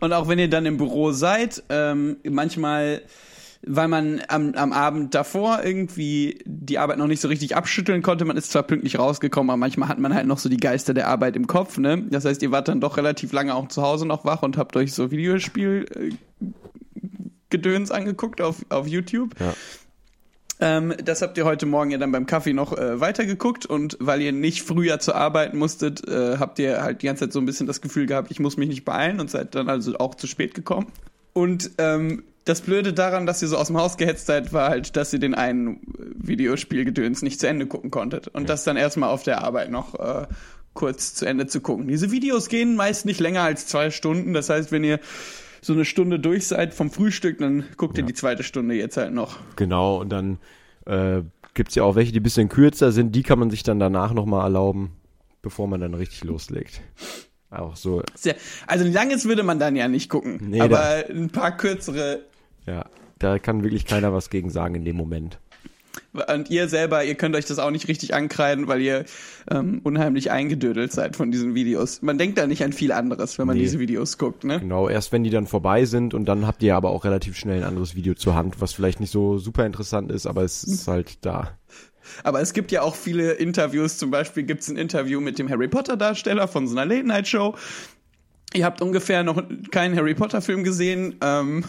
Und 0.00 0.12
auch 0.12 0.28
wenn 0.28 0.38
ihr 0.38 0.48
dann 0.48 0.66
im 0.66 0.76
Büro 0.76 1.10
seid, 1.10 1.64
ähm, 1.68 2.16
manchmal, 2.28 3.02
weil 3.64 3.88
man 3.88 4.22
am, 4.28 4.54
am 4.54 4.72
Abend 4.72 5.14
davor 5.14 5.60
irgendwie 5.62 6.42
die 6.44 6.78
Arbeit 6.78 6.98
noch 6.98 7.06
nicht 7.06 7.20
so 7.20 7.28
richtig 7.28 7.56
abschütteln 7.56 8.02
konnte, 8.02 8.24
man 8.24 8.36
ist 8.36 8.50
zwar 8.50 8.64
pünktlich 8.64 8.98
rausgekommen, 8.98 9.50
aber 9.50 9.56
manchmal 9.56 9.88
hat 9.88 9.98
man 9.98 10.14
halt 10.14 10.26
noch 10.26 10.38
so 10.38 10.48
die 10.48 10.56
Geister 10.56 10.94
der 10.94 11.08
Arbeit 11.08 11.36
im 11.36 11.46
Kopf, 11.46 11.78
ne? 11.78 12.02
Das 12.10 12.24
heißt, 12.24 12.42
ihr 12.42 12.50
wart 12.50 12.68
dann 12.68 12.80
doch 12.80 12.96
relativ 12.96 13.32
lange 13.32 13.54
auch 13.54 13.68
zu 13.68 13.82
Hause 13.82 14.06
noch 14.06 14.24
wach 14.24 14.42
und 14.42 14.56
habt 14.56 14.76
euch 14.76 14.92
so 14.92 15.10
Videospiel 15.10 15.86
äh, 15.94 16.46
Gedöns 17.50 17.90
angeguckt 17.90 18.40
auf, 18.40 18.64
auf 18.70 18.88
YouTube. 18.88 19.34
Ja. 19.38 19.54
Ähm, 20.58 20.94
das 21.04 21.22
habt 21.22 21.36
ihr 21.38 21.44
heute 21.44 21.66
Morgen 21.66 21.90
ja 21.90 21.98
dann 21.98 22.12
beim 22.12 22.26
Kaffee 22.26 22.52
noch 22.52 22.76
äh, 22.76 23.00
weitergeguckt 23.00 23.66
und 23.66 23.96
weil 24.00 24.22
ihr 24.22 24.32
nicht 24.32 24.62
früher 24.62 24.98
zur 25.00 25.16
Arbeit 25.16 25.54
musstet, 25.54 26.06
äh, 26.08 26.38
habt 26.38 26.58
ihr 26.58 26.82
halt 26.82 27.02
die 27.02 27.06
ganze 27.06 27.24
Zeit 27.24 27.32
so 27.32 27.40
ein 27.40 27.46
bisschen 27.46 27.66
das 27.66 27.80
Gefühl 27.80 28.06
gehabt, 28.06 28.30
ich 28.30 28.40
muss 28.40 28.56
mich 28.56 28.68
nicht 28.68 28.84
beeilen 28.84 29.20
und 29.20 29.30
seid 29.30 29.54
dann 29.54 29.68
also 29.68 29.96
auch 29.98 30.14
zu 30.14 30.26
spät 30.26 30.54
gekommen. 30.54 30.86
Und 31.32 31.72
ähm, 31.78 32.22
das 32.44 32.60
Blöde 32.60 32.92
daran, 32.92 33.26
dass 33.26 33.40
ihr 33.42 33.48
so 33.48 33.56
aus 33.56 33.68
dem 33.68 33.76
Haus 33.76 33.96
gehetzt 33.96 34.26
seid, 34.26 34.52
war 34.52 34.68
halt, 34.70 34.96
dass 34.96 35.12
ihr 35.12 35.18
den 35.20 35.34
einen 35.34 35.80
Videospielgedöns 36.16 37.22
nicht 37.22 37.38
zu 37.40 37.46
Ende 37.48 37.66
gucken 37.66 37.90
konntet 37.90 38.28
und 38.28 38.48
das 38.48 38.64
dann 38.64 38.76
erstmal 38.76 39.10
auf 39.10 39.22
der 39.22 39.44
Arbeit 39.44 39.70
noch 39.70 39.94
äh, 39.98 40.26
kurz 40.74 41.14
zu 41.14 41.26
Ende 41.26 41.46
zu 41.46 41.60
gucken. 41.60 41.86
Diese 41.88 42.10
Videos 42.10 42.48
gehen 42.48 42.74
meist 42.74 43.06
nicht 43.06 43.20
länger 43.20 43.42
als 43.42 43.66
zwei 43.66 43.90
Stunden. 43.90 44.32
Das 44.32 44.48
heißt, 44.50 44.72
wenn 44.72 44.82
ihr 44.84 44.98
so 45.60 45.72
eine 45.72 45.84
Stunde 45.84 46.18
durch 46.18 46.46
seid 46.48 46.74
vom 46.74 46.90
Frühstück, 46.90 47.38
dann 47.38 47.64
guckt 47.76 47.96
ihr 47.98 48.04
die 48.04 48.14
zweite 48.14 48.42
Stunde 48.42 48.74
jetzt 48.74 48.96
halt 48.96 49.12
noch. 49.12 49.38
Genau, 49.56 50.00
und 50.00 50.08
dann 50.10 50.38
äh, 50.86 51.22
gibt's 51.54 51.74
ja 51.76 51.84
auch 51.84 51.94
welche, 51.94 52.10
die 52.12 52.18
ein 52.20 52.24
bisschen 52.24 52.48
kürzer 52.48 52.90
sind, 52.90 53.14
die 53.14 53.22
kann 53.22 53.38
man 53.38 53.50
sich 53.50 53.62
dann 53.62 53.78
danach 53.78 54.12
nochmal 54.14 54.42
erlauben, 54.44 54.92
bevor 55.42 55.68
man 55.68 55.80
dann 55.80 55.94
richtig 55.94 56.24
loslegt. 56.24 56.80
Auch 57.50 57.76
so, 57.76 58.02
Sehr, 58.14 58.34
also 58.66 58.84
ein 58.86 58.92
langes 58.92 59.26
würde 59.26 59.42
man 59.42 59.58
dann 59.58 59.76
ja 59.76 59.86
nicht 59.86 60.08
gucken. 60.08 60.38
Nee, 60.40 60.60
aber 60.62 61.04
da- 61.06 61.14
ein 61.14 61.28
paar 61.30 61.54
kürzere. 61.56 62.22
Ja, 62.66 62.86
da 63.18 63.38
kann 63.38 63.62
wirklich 63.62 63.86
keiner 63.86 64.12
was 64.12 64.30
gegen 64.30 64.50
sagen 64.50 64.74
in 64.74 64.84
dem 64.84 64.96
Moment. 64.96 65.38
Und 66.28 66.48
ihr 66.48 66.68
selber, 66.68 67.04
ihr 67.04 67.14
könnt 67.16 67.36
euch 67.36 67.44
das 67.44 67.58
auch 67.58 67.70
nicht 67.70 67.86
richtig 67.86 68.14
ankreiden, 68.14 68.66
weil 68.66 68.80
ihr 68.80 69.04
ähm, 69.50 69.80
unheimlich 69.82 70.30
eingedödelt 70.30 70.90
seid 70.90 71.16
von 71.16 71.30
diesen 71.30 71.54
Videos. 71.54 72.00
Man 72.00 72.16
denkt 72.16 72.38
da 72.38 72.46
nicht 72.46 72.64
an 72.64 72.72
viel 72.72 72.92
anderes, 72.92 73.38
wenn 73.38 73.46
man 73.46 73.56
Nee. 73.56 73.62
diese 73.64 73.78
Videos 73.78 74.16
guckt, 74.16 74.44
ne? 74.44 74.60
Genau, 74.60 74.88
erst 74.88 75.12
wenn 75.12 75.22
die 75.22 75.28
dann 75.30 75.46
vorbei 75.46 75.84
sind 75.84 76.14
und 76.14 76.24
dann 76.26 76.46
habt 76.46 76.62
ihr 76.62 76.76
aber 76.76 76.90
auch 76.90 77.04
relativ 77.04 77.36
schnell 77.36 77.58
ein 77.58 77.64
anderes 77.64 77.94
Video 77.94 78.14
zur 78.14 78.34
Hand, 78.34 78.60
was 78.60 78.72
vielleicht 78.72 79.00
nicht 79.00 79.10
so 79.10 79.36
super 79.38 79.66
interessant 79.66 80.10
ist, 80.10 80.26
aber 80.26 80.42
es 80.44 80.64
ist 80.64 80.88
halt 80.88 81.24
da. 81.26 81.58
Aber 82.24 82.40
es 82.40 82.52
gibt 82.54 82.72
ja 82.72 82.82
auch 82.82 82.94
viele 82.96 83.32
Interviews, 83.32 83.98
zum 83.98 84.10
Beispiel 84.10 84.44
gibt 84.44 84.62
es 84.62 84.68
ein 84.68 84.76
Interview 84.76 85.20
mit 85.20 85.38
dem 85.38 85.48
Harry 85.50 85.68
Potter 85.68 85.96
Darsteller 85.98 86.48
von 86.48 86.66
so 86.66 86.76
einer 86.76 86.86
Late 86.86 87.06
Night 87.06 87.28
Show. 87.28 87.54
Ihr 88.54 88.64
habt 88.64 88.80
ungefähr 88.82 89.22
noch 89.24 89.42
keinen 89.70 89.94
Harry 89.96 90.14
Potter 90.14 90.40
Film 90.40 90.64
gesehen, 90.64 91.16
ähm, 91.22 91.64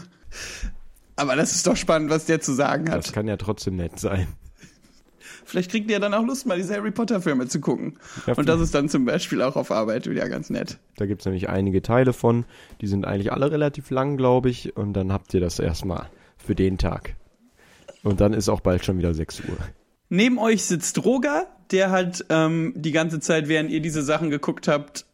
aber 1.15 1.35
das 1.35 1.53
ist 1.53 1.67
doch 1.67 1.75
spannend, 1.75 2.09
was 2.09 2.25
der 2.25 2.41
zu 2.41 2.53
sagen 2.53 2.89
hat. 2.89 2.97
Das 2.99 3.13
kann 3.13 3.27
ja 3.27 3.37
trotzdem 3.37 3.75
nett 3.75 3.99
sein. 3.99 4.27
Vielleicht 5.45 5.71
kriegt 5.71 5.91
ihr 5.91 5.99
dann 5.99 6.13
auch 6.13 6.25
Lust, 6.25 6.45
mal 6.45 6.57
diese 6.57 6.73
Harry 6.75 6.91
Potter 6.91 7.21
Filme 7.21 7.47
zu 7.47 7.59
gucken. 7.59 7.99
Ja, 8.25 8.33
Und 8.33 8.47
das 8.47 8.61
ist 8.61 8.73
dann 8.73 8.89
zum 8.89 9.05
Beispiel 9.05 9.41
auch 9.41 9.55
auf 9.55 9.71
Arbeit 9.71 10.09
wieder 10.09 10.27
ganz 10.29 10.49
nett. 10.49 10.79
Da 10.97 11.05
gibt's 11.05 11.25
nämlich 11.25 11.49
einige 11.49 11.81
Teile 11.81 12.13
von, 12.13 12.45
die 12.81 12.87
sind 12.87 13.05
eigentlich 13.05 13.31
alle 13.31 13.51
relativ 13.51 13.89
lang, 13.89 14.17
glaube 14.17 14.49
ich, 14.49 14.75
und 14.75 14.93
dann 14.93 15.11
habt 15.11 15.33
ihr 15.33 15.41
das 15.41 15.59
erstmal 15.59 16.09
für 16.37 16.55
den 16.55 16.77
Tag. 16.77 17.15
Und 18.03 18.21
dann 18.21 18.33
ist 18.33 18.49
auch 18.49 18.61
bald 18.61 18.85
schon 18.85 18.97
wieder 18.97 19.13
6 19.13 19.41
Uhr. 19.41 19.57
Neben 20.09 20.37
euch 20.37 20.63
sitzt 20.63 21.03
Roger, 21.03 21.47
der 21.71 21.91
hat 21.91 22.25
ähm, 22.29 22.73
die 22.75 22.91
ganze 22.91 23.19
Zeit, 23.19 23.47
während 23.47 23.71
ihr 23.71 23.81
diese 23.81 24.03
Sachen 24.03 24.29
geguckt 24.29 24.67
habt, 24.67 25.05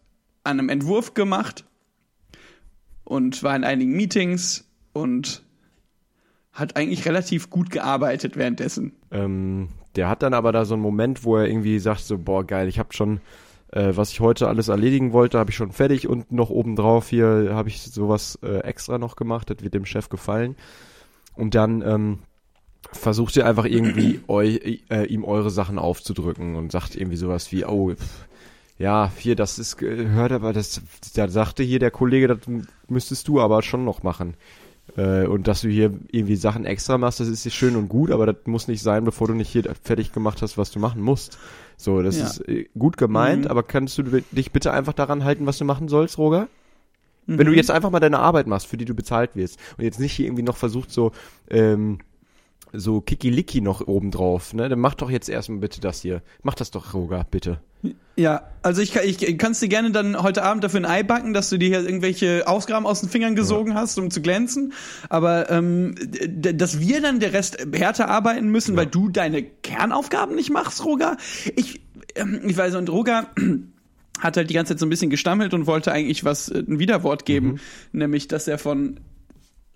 an 0.44 0.60
einem 0.60 0.70
Entwurf 0.70 1.14
gemacht 1.14 1.66
und 3.04 3.44
war 3.44 3.56
in 3.56 3.64
einigen 3.64 3.92
Meetings 3.92 4.68
und 4.94 5.44
hat 6.60 6.76
eigentlich 6.76 7.06
relativ 7.06 7.50
gut 7.50 7.70
gearbeitet 7.70 8.36
währenddessen. 8.38 8.94
Ähm, 9.12 9.70
der 9.96 10.10
hat 10.10 10.24
dann 10.24 10.34
aber 10.34 10.52
da 10.52 10.66
so 10.66 10.76
einen 10.76 10.84
Moment, 10.84 11.24
wo 11.24 11.38
er 11.38 11.48
irgendwie 11.48 11.80
sagt 11.80 12.02
so, 12.02 12.18
boah 12.18 12.46
geil, 12.46 12.68
ich 12.68 12.80
habe 12.80 12.94
schon, 12.94 13.22
äh, 13.72 13.92
was 13.96 14.12
ich 14.12 14.20
heute 14.20 14.48
alles 14.48 14.68
erledigen 14.68 15.14
wollte, 15.14 15.40
habe 15.40 15.52
ich 15.52 15.56
schon 15.56 15.72
fertig 15.72 16.08
und 16.08 16.32
noch 16.32 16.50
obendrauf 16.50 17.10
hier 17.10 17.50
habe 17.52 17.70
ich 17.70 17.82
sowas 17.82 18.38
äh, 18.44 18.60
extra 18.60 18.98
noch 18.98 19.16
gemacht, 19.16 19.50
das 19.50 19.64
wird 19.64 19.74
dem 19.74 19.86
Chef 19.86 20.10
gefallen. 20.10 20.56
Und 21.36 21.56
dann 21.56 21.82
ähm, 21.82 22.20
versucht 22.92 23.36
ihr 23.38 23.46
einfach 23.46 23.66
irgendwie 23.66 24.22
eu, 24.28 24.42
äh, 24.42 25.06
ihm 25.06 25.24
eure 25.24 25.50
Sachen 25.50 25.80
aufzudrücken 25.80 26.56
und 26.56 26.72
sagt 26.72 26.96
irgendwie 26.96 27.18
sowas 27.18 27.52
wie, 27.52 27.66
oh, 27.66 27.94
pff, 27.94 28.28
ja, 28.78 29.12
hier, 29.18 29.36
das 29.36 29.60
ist 29.60 29.76
gehört, 29.76 30.32
aber 30.32 30.54
das, 30.54 30.82
da 31.14 31.28
sagte 31.28 31.64
hier 31.64 31.80
der 31.80 31.92
Kollege, 31.92 32.30
das 32.30 32.40
müsstest 32.88 33.28
du 33.28 33.42
aber 33.42 33.62
schon 33.62 33.84
noch 33.84 34.04
machen. 34.04 34.36
Äh, 35.00 35.28
und 35.28 35.48
dass 35.48 35.62
du 35.62 35.70
hier 35.70 35.94
irgendwie 36.12 36.36
Sachen 36.36 36.66
extra 36.66 36.98
machst, 36.98 37.20
das 37.22 37.30
ist 37.30 37.50
schön 37.54 37.76
und 37.78 37.88
gut, 37.88 38.12
aber 38.12 38.26
das 38.26 38.36
muss 38.46 38.68
nicht 38.68 38.82
sein, 38.82 39.06
bevor 39.06 39.28
du 39.28 39.34
nicht 39.34 39.50
hier 39.50 39.64
fertig 39.82 40.12
gemacht 40.12 40.42
hast, 40.42 40.58
was 40.58 40.72
du 40.72 40.80
machen 40.80 41.02
musst. 41.02 41.38
So, 41.78 42.02
das 42.02 42.18
Ja. 42.20 42.26
ist 42.26 42.48
äh, 42.50 42.66
gut 42.78 42.98
gemeint, 42.98 43.46
Mhm. 43.46 43.52
aber 43.52 43.64
kannst 43.64 43.98
du 43.98 44.04
dich 44.04 44.52
bitte 44.52 44.74
einfach 44.74 44.94
daran 44.94 45.24
halten, 45.24 45.46
was 45.46 45.58
du 45.58 45.64
machen 45.66 45.88
sollst, 45.88 46.18
Roger? 46.18 46.50
Mhm. 47.28 47.38
Wenn 47.38 47.46
du 47.48 47.54
jetzt 47.54 47.72
einfach 47.72 47.92
mal 47.92 48.00
deine 48.02 48.20
Arbeit 48.20 48.48
machst, 48.48 48.68
für 48.68 48.76
die 48.78 48.86
du 48.86 48.94
bezahlt 48.94 49.36
wirst 49.36 49.58
und 49.78 49.86
jetzt 49.86 50.00
nicht 50.02 50.12
hier 50.14 50.26
irgendwie 50.26 50.44
noch 50.44 50.58
versucht, 50.58 50.92
so, 50.92 51.12
ähm, 51.50 52.00
so 52.74 53.02
Kikiliki 53.02 53.62
noch 53.62 53.88
oben 53.88 54.12
drauf, 54.12 54.54
ne? 54.54 54.70
Dann 54.70 54.80
mach 54.80 54.94
doch 54.94 55.10
jetzt 55.10 55.30
erstmal 55.30 55.60
bitte 55.60 55.82
das 55.82 56.02
hier. 56.02 56.22
Mach 56.44 56.54
das 56.56 56.72
doch, 56.72 56.94
Roger, 56.94 57.26
bitte. 57.30 57.60
Ja, 58.18 58.44
also 58.62 58.82
ich, 58.82 58.92
kann- 58.92 59.06
ich 59.06 59.38
kannst 59.38 59.62
dir 59.62 59.70
gerne 59.70 59.92
dann 59.92 60.22
heute 60.22 60.44
Abend 60.44 60.64
dafür 60.66 60.82
ein 60.82 60.86
Ei 60.86 61.02
backen, 61.04 61.34
dass 61.34 61.50
du 61.50 61.58
dir 61.58 61.70
hier 61.70 61.80
irgendwelche 61.82 62.46
Ausgaben 62.48 62.86
aus 62.86 63.00
den 63.00 63.10
Fingern 63.10 63.36
gesogen 63.36 63.74
hast, 63.74 63.98
um 63.98 64.12
zu 64.12 64.22
glänzen. 64.22 64.74
Aber 65.08 65.50
ähm, 65.50 65.96
dass 66.38 66.80
wir 66.80 67.02
dann 67.02 67.20
der 67.22 67.32
Rest 67.34 67.58
härter 67.74 68.10
arbeiten 68.10 68.50
müssen, 68.50 68.76
weil 68.76 68.88
du 68.88 69.10
deine 69.10 69.44
Kernaufgaben 69.44 70.36
nicht 70.36 70.52
machst, 70.52 70.84
Roger. 70.84 71.16
Ich, 71.56 71.80
ähm, 72.16 72.42
ich 72.46 72.58
weiß, 72.58 72.76
und 72.76 72.90
Roger 72.90 73.30
hat 74.20 74.36
halt 74.36 74.50
die 74.50 74.54
ganze 74.54 74.74
Zeit 74.74 74.80
so 74.80 74.86
ein 74.86 74.90
bisschen 74.90 75.10
gestammelt 75.10 75.54
und 75.54 75.66
wollte 75.66 75.94
eigentlich 75.94 76.26
was, 76.26 76.50
äh, 76.50 76.60
ein 76.60 76.80
Widerwort 76.80 77.26
geben, 77.26 77.62
nämlich, 77.94 78.28
dass 78.28 78.50
er 78.50 78.58
von 78.58 79.00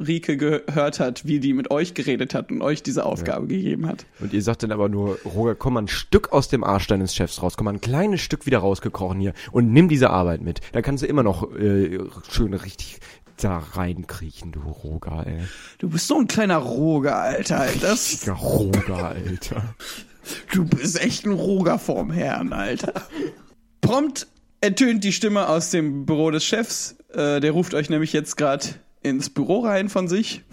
Rike 0.08 0.38
gehört 0.38 1.00
hat, 1.00 1.26
wie 1.26 1.40
die 1.40 1.54
mit 1.54 1.72
euch 1.72 1.94
geredet 1.94 2.34
hat 2.34 2.52
und 2.52 2.62
euch 2.62 2.84
diese 2.84 3.06
Aufgabe 3.06 3.48
gegeben 3.48 3.88
hat. 3.88 4.06
Und 4.20 4.34
ihr 4.34 4.42
sagt 4.42 4.64
dann 4.64 4.72
aber 4.72 4.90
nur, 4.90 5.18
Roger, 5.26 5.56
komm 5.56 5.74
mal 5.74 5.84
ein 5.84 5.88
Stück 5.88 6.32
aus 6.32 6.48
dem 6.48 6.64
Arsch 6.64 6.88
deines 6.88 7.16
Chefs 7.16 7.42
raus, 7.42 7.56
komm 7.58 7.66
mal 7.66 7.74
ein 7.74 7.82
kleines 7.82 8.22
Stück 8.22 8.46
wieder 8.46 8.60
rausgekrochen 8.60 9.20
hier 9.20 9.34
und 9.52 9.72
nimm 9.72 9.90
diese 9.90 10.10
Arbeit 10.10 10.42
mit. 10.42 10.62
Dann 10.72 10.84
kannst 10.84 11.04
du 11.04 11.08
immer 11.08 11.24
noch 11.24 11.56
äh, 11.56 12.00
schön 12.30 12.54
richtig 12.54 13.00
da 13.38 13.58
reinkriechen, 13.58 14.52
du 14.52 14.60
Roger, 14.60 15.26
ey. 15.26 15.40
Du 15.80 15.90
bist 15.90 16.08
so 16.08 16.20
ein 16.20 16.28
kleiner 16.28 16.58
Roger, 16.58 17.18
Alter. 17.18 17.68
Das, 17.82 18.26
Ja, 18.26 18.34
Roger, 18.34 19.10
Alter. 19.10 19.76
Du 20.54 20.66
bist 20.66 21.02
echt 21.02 21.26
ein 21.26 21.34
Roger 21.34 21.80
vorm 21.80 22.12
Herrn, 22.12 22.54
Alter. 22.54 22.94
Prompt 23.82 24.28
ertönt 24.62 25.04
die 25.04 25.12
Stimme 25.12 25.50
aus 25.50 25.72
dem 25.72 26.06
Büro 26.06 26.32
des 26.32 26.46
Chefs. 26.46 26.96
Äh, 27.14 27.42
der 27.42 27.52
ruft 27.52 27.74
euch 27.74 27.90
nämlich 27.90 28.14
jetzt 28.14 28.38
gerade 28.38 28.66
ins 29.04 29.30
Büro 29.30 29.60
rein 29.60 29.90
von 29.90 30.08
sich 30.08 30.44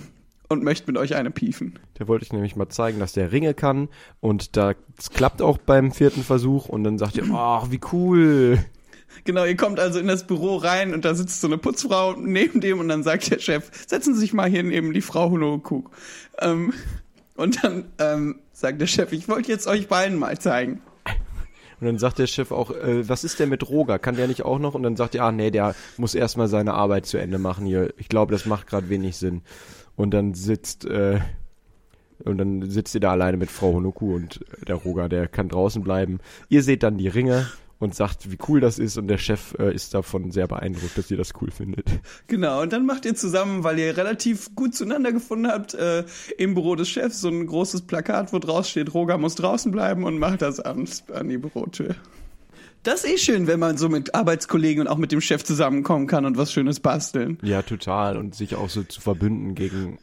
und 0.49 0.63
möchte 0.63 0.87
mit 0.89 0.99
euch 0.99 1.15
eine 1.15 1.31
piefen. 1.31 1.79
Der 1.99 2.09
wollte 2.09 2.25
ich 2.25 2.33
nämlich 2.33 2.57
mal 2.57 2.69
zeigen, 2.69 2.99
dass 2.99 3.13
der 3.13 3.33
Ringe 3.33 3.55
kann 3.55 3.89
und 4.21 4.57
da 4.57 4.75
das 4.97 5.11
klappt 5.11 5.41
auch 5.41 5.59
beim 5.59 5.93
vierten 5.93 6.23
Versuch 6.23 6.69
und 6.69 6.85
dann 6.85 6.99
sagt 6.99 7.17
ihr, 7.17 7.25
ach, 7.33 7.71
wie 7.71 7.81
cool. 7.93 8.59
Genau, 9.25 9.45
ihr 9.45 9.57
kommt 9.57 9.81
also 9.81 9.99
in 9.99 10.07
das 10.07 10.27
Büro 10.27 10.57
rein 10.57 10.95
und 10.95 11.05
da 11.05 11.15
sitzt 11.15 11.41
so 11.41 11.47
eine 11.47 11.59
Putzfrau 11.59 12.15
neben 12.15 12.61
dem 12.61 12.81
und 12.81 12.89
dann 12.89 13.03
sagt 13.03 13.31
der 13.31 13.39
Chef, 13.39 13.71
setzen 13.87 14.15
Sie 14.15 14.21
sich 14.21 14.33
mal 14.33 14.49
hier 14.49 14.63
neben 14.63 14.93
die 14.93 15.01
Frau 15.01 15.31
Honoku. 15.31 15.85
Ähm, 16.39 16.73
und 17.37 17.63
dann 17.63 17.85
ähm, 17.99 18.41
sagt 18.53 18.81
der 18.81 18.87
Chef, 18.87 19.13
ich 19.13 19.29
wollte 19.29 19.51
jetzt 19.51 19.67
euch 19.67 19.89
beiden 19.89 20.19
mal 20.19 20.39
zeigen. 20.39 20.81
Und 21.81 21.87
dann 21.87 21.99
sagt 21.99 22.19
der 22.19 22.27
Chef 22.27 22.53
auch, 22.53 22.71
äh, 22.71 23.09
was 23.09 23.25
ist 23.25 23.41
denn 23.41 23.49
mit 23.49 23.69
Roger? 23.69 23.99
Kann 23.99 24.17
der 24.17 24.29
nicht 24.29 24.45
auch 24.45 24.59
noch? 24.59 24.75
Und 24.75 24.83
dann 24.83 24.97
sagt 24.97 25.15
er, 25.15 25.25
ah 25.25 25.33
nee, 25.33 25.51
der 25.51 25.75
muss 25.97 26.15
erstmal 26.15 26.49
seine 26.49 26.75
Arbeit 26.75 27.07
zu 27.07 27.17
Ende 27.17 27.39
machen 27.39 27.67
hier. 27.67 27.95
Ich 27.97 28.09
glaube, 28.09 28.33
das 28.33 28.47
macht 28.47 28.67
gerade 28.67 28.89
wenig 28.89 29.17
Sinn. 29.17 29.43
Und 29.97 30.13
dann 30.13 30.35
sitzt 30.35 30.85
äh, 30.85 31.21
und 32.25 32.39
dann 32.39 32.71
sitzt 32.71 32.95
ihr 32.95 33.01
da 33.01 33.13
alleine 33.13 33.37
mit 33.37 33.51
Frau 33.51 33.73
Honoku 33.73 34.15
und 34.15 34.41
der 34.67 34.75
Roger, 34.77 35.09
der 35.09 35.27
kann 35.27 35.49
draußen 35.49 35.83
bleiben. 35.83 36.19
Ihr 36.49 36.63
seht 36.63 36.83
dann 36.83 36.99
die 36.99 37.09
Ringe 37.09 37.47
und 37.81 37.95
sagt, 37.95 38.31
wie 38.31 38.39
cool 38.47 38.61
das 38.61 38.79
ist 38.79 38.97
und 38.99 39.09
der 39.09 39.19
Chef 39.19 39.55
äh, 39.59 39.75
ist 39.75 39.95
davon 39.95 40.31
sehr 40.31 40.47
beeindruckt, 40.47 40.97
dass 40.97 41.11
ihr 41.11 41.17
das 41.17 41.33
cool 41.41 41.51
findet. 41.51 41.87
Genau, 42.29 42.63
und 42.63 42.73
dann 42.73 42.87
macht 42.87 43.07
ihr 43.07 43.15
zusammen, 43.15 43.65
weil 43.65 43.79
ihr 43.79 43.97
relativ 43.97 44.55
gut 44.55 44.75
zueinander 44.75 45.13
gefunden 45.13 45.49
habt, 45.49 45.75
äh, 45.75 46.05
im 46.39 46.55
Büro 46.55 46.77
des 46.77 46.89
Chefs 46.89 47.21
so 47.21 47.29
ein 47.29 47.47
großes 47.47 47.83
Plakat, 47.83 48.33
wo 48.33 48.39
draus 48.39 48.69
steht, 48.71 48.95
Roger 48.95 49.19
muss 49.19 49.35
draußen 49.35 49.73
bleiben 49.73 50.05
und 50.05 50.19
macht 50.19 50.43
das 50.43 50.61
abends 50.61 51.05
an 51.11 51.29
die 51.29 51.39
Bürotür. 51.39 51.97
Das 52.83 53.05
ist 53.05 53.11
eh 53.11 53.19
schön, 53.19 53.47
wenn 53.47 53.61
man 53.61 53.77
so 53.77 53.89
mit 53.89 54.15
Arbeitskollegen 54.15 54.83
und 54.83 54.89
auch 54.89 54.97
mit 54.97 55.13
dem 55.13 55.21
Chef 55.21 55.45
zusammenkommen 55.45 56.07
kann 56.07 56.25
und 56.25 56.39
was 56.39 56.53
Schönes 56.53 56.81
basteln. 56.81 57.39
Ja, 57.43 57.61
total. 57.61 58.17
Und 58.17 58.35
sich 58.35 58.55
auch 58.55 58.71
so 58.71 58.83
zu 58.83 59.01
verbünden 59.03 59.55
gegen 59.55 59.99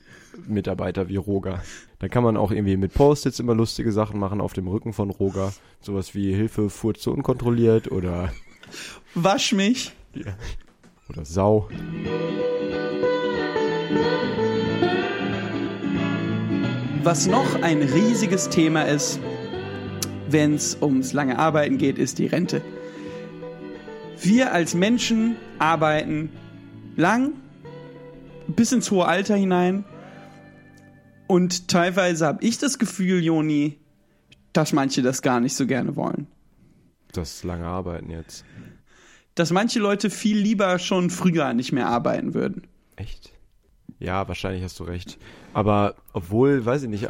Mitarbeiter 0.47 1.09
wie 1.09 1.15
Roger. 1.17 1.61
Da 1.99 2.07
kann 2.07 2.23
man 2.23 2.37
auch 2.37 2.51
irgendwie 2.51 2.77
mit 2.77 2.93
Post-its 2.93 3.39
immer 3.39 3.55
lustige 3.55 3.91
Sachen 3.91 4.19
machen 4.19 4.41
auf 4.41 4.53
dem 4.53 4.67
Rücken 4.67 4.93
von 4.93 5.09
Roger. 5.09 5.53
Sowas 5.81 6.13
wie 6.15 6.33
Hilfe, 6.33 6.69
Furze 6.69 7.11
unkontrolliert 7.11 7.91
oder, 7.91 8.31
Wasch 9.15 9.53
mich. 9.53 9.93
ja, 10.13 10.35
oder 11.09 11.25
Sau. 11.25 11.69
Was 17.03 17.25
noch 17.27 17.61
ein 17.61 17.81
riesiges 17.81 18.49
Thema 18.49 18.81
ist, 18.83 19.19
wenn 20.29 20.55
es 20.55 20.77
ums 20.81 21.13
lange 21.13 21.39
Arbeiten 21.39 21.77
geht, 21.77 21.97
ist 21.97 22.19
die 22.19 22.27
Rente. 22.27 22.61
Wir 24.21 24.51
als 24.51 24.73
Menschen 24.73 25.37
arbeiten 25.57 26.29
lang, 26.97 27.33
bis 28.47 28.71
ins 28.71 28.91
hohe 28.91 29.05
Alter 29.05 29.35
hinein. 29.35 29.85
Und 31.27 31.67
teilweise 31.67 32.25
habe 32.25 32.43
ich 32.43 32.57
das 32.57 32.79
Gefühl, 32.79 33.23
Joni, 33.23 33.77
dass 34.53 34.73
manche 34.73 35.01
das 35.01 35.21
gar 35.21 35.39
nicht 35.39 35.55
so 35.55 35.67
gerne 35.67 35.95
wollen. 35.95 36.27
Das 37.11 37.43
lange 37.43 37.65
Arbeiten 37.65 38.09
jetzt. 38.09 38.45
Dass 39.35 39.51
manche 39.51 39.79
Leute 39.79 40.09
viel 40.09 40.37
lieber 40.37 40.79
schon 40.79 41.09
früher 41.09 41.53
nicht 41.53 41.71
mehr 41.71 41.87
arbeiten 41.87 42.33
würden. 42.33 42.63
Echt? 42.95 43.31
Ja, 43.99 44.27
wahrscheinlich 44.27 44.63
hast 44.63 44.79
du 44.79 44.83
recht. 44.83 45.17
Aber 45.53 45.95
obwohl, 46.13 46.65
weiß 46.65 46.83
ich 46.83 46.89
nicht, 46.89 47.07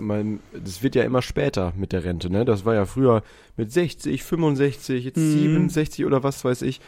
das 0.53 0.83
wird 0.83 0.95
ja 0.95 1.03
immer 1.03 1.21
später 1.21 1.73
mit 1.75 1.91
der 1.91 2.03
Rente, 2.03 2.29
ne? 2.29 2.45
Das 2.45 2.65
war 2.65 2.75
ja 2.75 2.85
früher 2.85 3.23
mit 3.57 3.71
60, 3.71 4.23
65, 4.23 5.05
jetzt 5.05 5.19
67 5.19 6.05
oder 6.05 6.23
was 6.23 6.45
weiß 6.45 6.61
ich. 6.61 6.79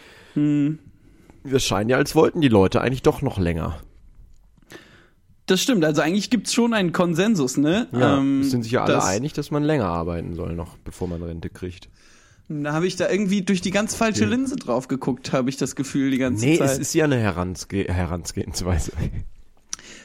Das 1.44 1.64
scheint 1.64 1.92
ja, 1.92 1.98
als 1.98 2.16
wollten 2.16 2.42
die 2.42 2.48
Leute 2.48 2.82
eigentlich 2.82 3.02
doch 3.02 3.22
noch 3.22 3.38
länger. 3.38 3.82
Das 5.50 5.62
stimmt, 5.62 5.84
also 5.84 6.02
eigentlich 6.02 6.30
gibt's 6.30 6.54
schon 6.54 6.74
einen 6.74 6.92
Konsensus, 6.92 7.58
ne? 7.58 7.88
Ja, 7.92 8.18
Ähm, 8.20 8.42
es 8.42 8.52
sind 8.52 8.64
sich 8.64 8.72
ja 8.74 8.84
alle 8.84 8.94
dass- 8.94 9.06
einig, 9.06 9.34
dass 9.34 9.50
man 9.52 9.64
länger 9.64 9.86
arbeiten 9.86 10.36
soll 10.36 10.54
noch, 10.56 10.78
bevor 10.78 11.08
man 11.08 11.24
Rente 11.24 11.50
kriegt. 11.50 11.90
Da 12.50 12.74
habe 12.74 12.88
ich 12.88 12.96
da 12.96 13.10
irgendwie 13.10 13.42
durch 13.44 13.62
die 13.62 13.72
ganz 13.72 13.94
falsche 13.96 14.26
Linse 14.26 14.56
drauf 14.56 14.88
geguckt, 14.88 15.34
habe 15.34 15.50
ich 15.50 15.58
das 15.58 15.76
Gefühl 15.76 16.10
die 16.12 16.18
ganze 16.18 16.46
Nee, 16.46 16.58
Zeit. 16.58 16.70
es 16.72 16.78
ist 16.80 16.94
ja 16.96 17.06
eine 17.06 17.18
Herange 17.18 17.56
Herangehensweise. 17.88 18.92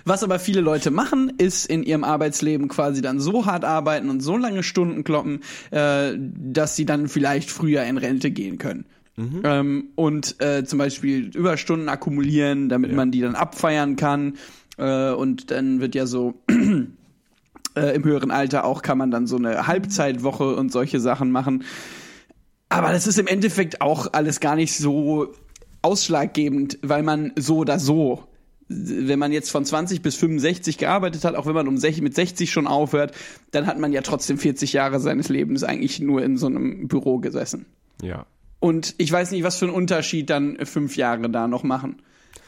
Was 0.06 0.22
aber 0.22 0.38
viele 0.38 0.60
Leute 0.60 0.90
machen, 0.90 1.32
ist 1.38 1.64
in 1.66 1.82
ihrem 1.82 2.04
Arbeitsleben 2.04 2.68
quasi 2.68 3.00
dann 3.00 3.20
so 3.20 3.46
hart 3.46 3.64
arbeiten 3.64 4.10
und 4.10 4.20
so 4.20 4.36
lange 4.36 4.62
Stunden 4.62 5.04
kloppen, 5.04 5.40
äh, 5.70 6.12
dass 6.18 6.76
sie 6.76 6.84
dann 6.84 7.08
vielleicht 7.08 7.50
früher 7.50 7.82
in 7.84 7.96
Rente 7.96 8.30
gehen 8.30 8.58
können. 8.58 8.84
Ähm, 9.16 9.90
und 9.94 10.40
äh, 10.42 10.64
zum 10.64 10.80
Beispiel 10.80 11.28
Überstunden 11.36 11.88
akkumulieren, 11.88 12.68
damit 12.68 12.92
man 12.92 13.12
die 13.12 13.20
dann 13.20 13.36
abfeiern 13.36 13.94
kann. 13.94 14.34
Äh, 14.76 15.12
und 15.12 15.50
dann 15.50 15.80
wird 15.80 15.94
ja 15.94 16.06
so 16.06 16.34
äh, 17.76 17.94
im 17.94 18.04
höheren 18.04 18.30
Alter 18.30 18.64
auch 18.64 18.82
kann 18.82 18.98
man 18.98 19.10
dann 19.10 19.26
so 19.26 19.36
eine 19.36 19.66
Halbzeitwoche 19.66 20.56
und 20.56 20.72
solche 20.72 21.00
Sachen 21.00 21.30
machen. 21.30 21.64
Aber 22.68 22.92
das 22.92 23.06
ist 23.06 23.18
im 23.18 23.26
Endeffekt 23.26 23.80
auch 23.80 24.12
alles 24.12 24.40
gar 24.40 24.56
nicht 24.56 24.76
so 24.76 25.32
ausschlaggebend, 25.82 26.78
weil 26.82 27.02
man 27.02 27.32
so 27.36 27.58
oder 27.58 27.78
so, 27.78 28.24
wenn 28.68 29.18
man 29.18 29.30
jetzt 29.30 29.50
von 29.50 29.64
20 29.64 30.00
bis 30.02 30.16
65 30.16 30.78
gearbeitet 30.78 31.24
hat, 31.24 31.34
auch 31.34 31.46
wenn 31.46 31.54
man 31.54 31.68
um 31.68 31.76
60, 31.76 32.02
mit 32.02 32.14
60 32.14 32.50
schon 32.50 32.66
aufhört, 32.66 33.14
dann 33.50 33.66
hat 33.66 33.78
man 33.78 33.92
ja 33.92 34.00
trotzdem 34.00 34.38
40 34.38 34.72
Jahre 34.72 34.98
seines 35.00 35.28
Lebens 35.28 35.62
eigentlich 35.62 36.00
nur 36.00 36.22
in 36.22 36.38
so 36.38 36.46
einem 36.46 36.88
Büro 36.88 37.18
gesessen. 37.18 37.66
Ja. 38.02 38.26
Und 38.60 38.94
ich 38.96 39.12
weiß 39.12 39.32
nicht, 39.32 39.42
was 39.42 39.58
für 39.58 39.66
einen 39.66 39.74
Unterschied 39.74 40.30
dann 40.30 40.56
fünf 40.64 40.96
Jahre 40.96 41.28
da 41.28 41.46
noch 41.46 41.62
machen. 41.62 41.96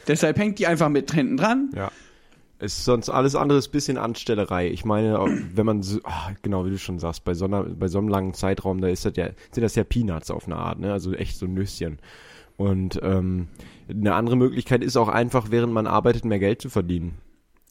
Deshalb 0.07 0.39
hängt 0.39 0.57
die 0.57 0.65
einfach 0.65 0.89
mit 0.89 1.11
hinten 1.11 1.37
dran. 1.37 1.69
Ja. 1.75 1.91
Es 2.59 2.77
ist 2.77 2.85
sonst 2.85 3.09
alles 3.09 3.35
andere 3.35 3.59
ist 3.59 3.69
ein 3.69 3.71
bisschen 3.71 3.97
Anstellerei. 3.97 4.69
Ich 4.69 4.85
meine, 4.85 5.19
wenn 5.53 5.65
man 5.65 5.83
so, 5.83 5.99
ah, 6.03 6.31
genau 6.41 6.65
wie 6.65 6.71
du 6.71 6.79
schon 6.79 6.99
sagst, 6.99 7.23
bei 7.23 7.33
so, 7.33 7.45
einer, 7.45 7.63
bei 7.63 7.87
so 7.87 7.99
einem 7.99 8.07
langen 8.07 8.33
Zeitraum, 8.33 8.81
da 8.81 8.87
ist 8.87 9.05
das 9.05 9.15
ja, 9.15 9.29
sind 9.51 9.63
das 9.63 9.75
ja 9.75 9.83
Peanuts 9.83 10.31
auf 10.31 10.45
eine 10.45 10.57
Art, 10.57 10.79
ne? 10.79 10.91
Also 10.91 11.13
echt 11.13 11.37
so 11.37 11.45
Nüsschen. 11.45 11.99
Und 12.57 12.99
ähm, 13.03 13.47
eine 13.87 14.15
andere 14.15 14.35
Möglichkeit 14.35 14.83
ist 14.83 14.97
auch 14.97 15.09
einfach, 15.09 15.51
während 15.51 15.73
man 15.73 15.85
arbeitet, 15.85 16.25
mehr 16.25 16.39
Geld 16.39 16.61
zu 16.61 16.69
verdienen. 16.69 17.19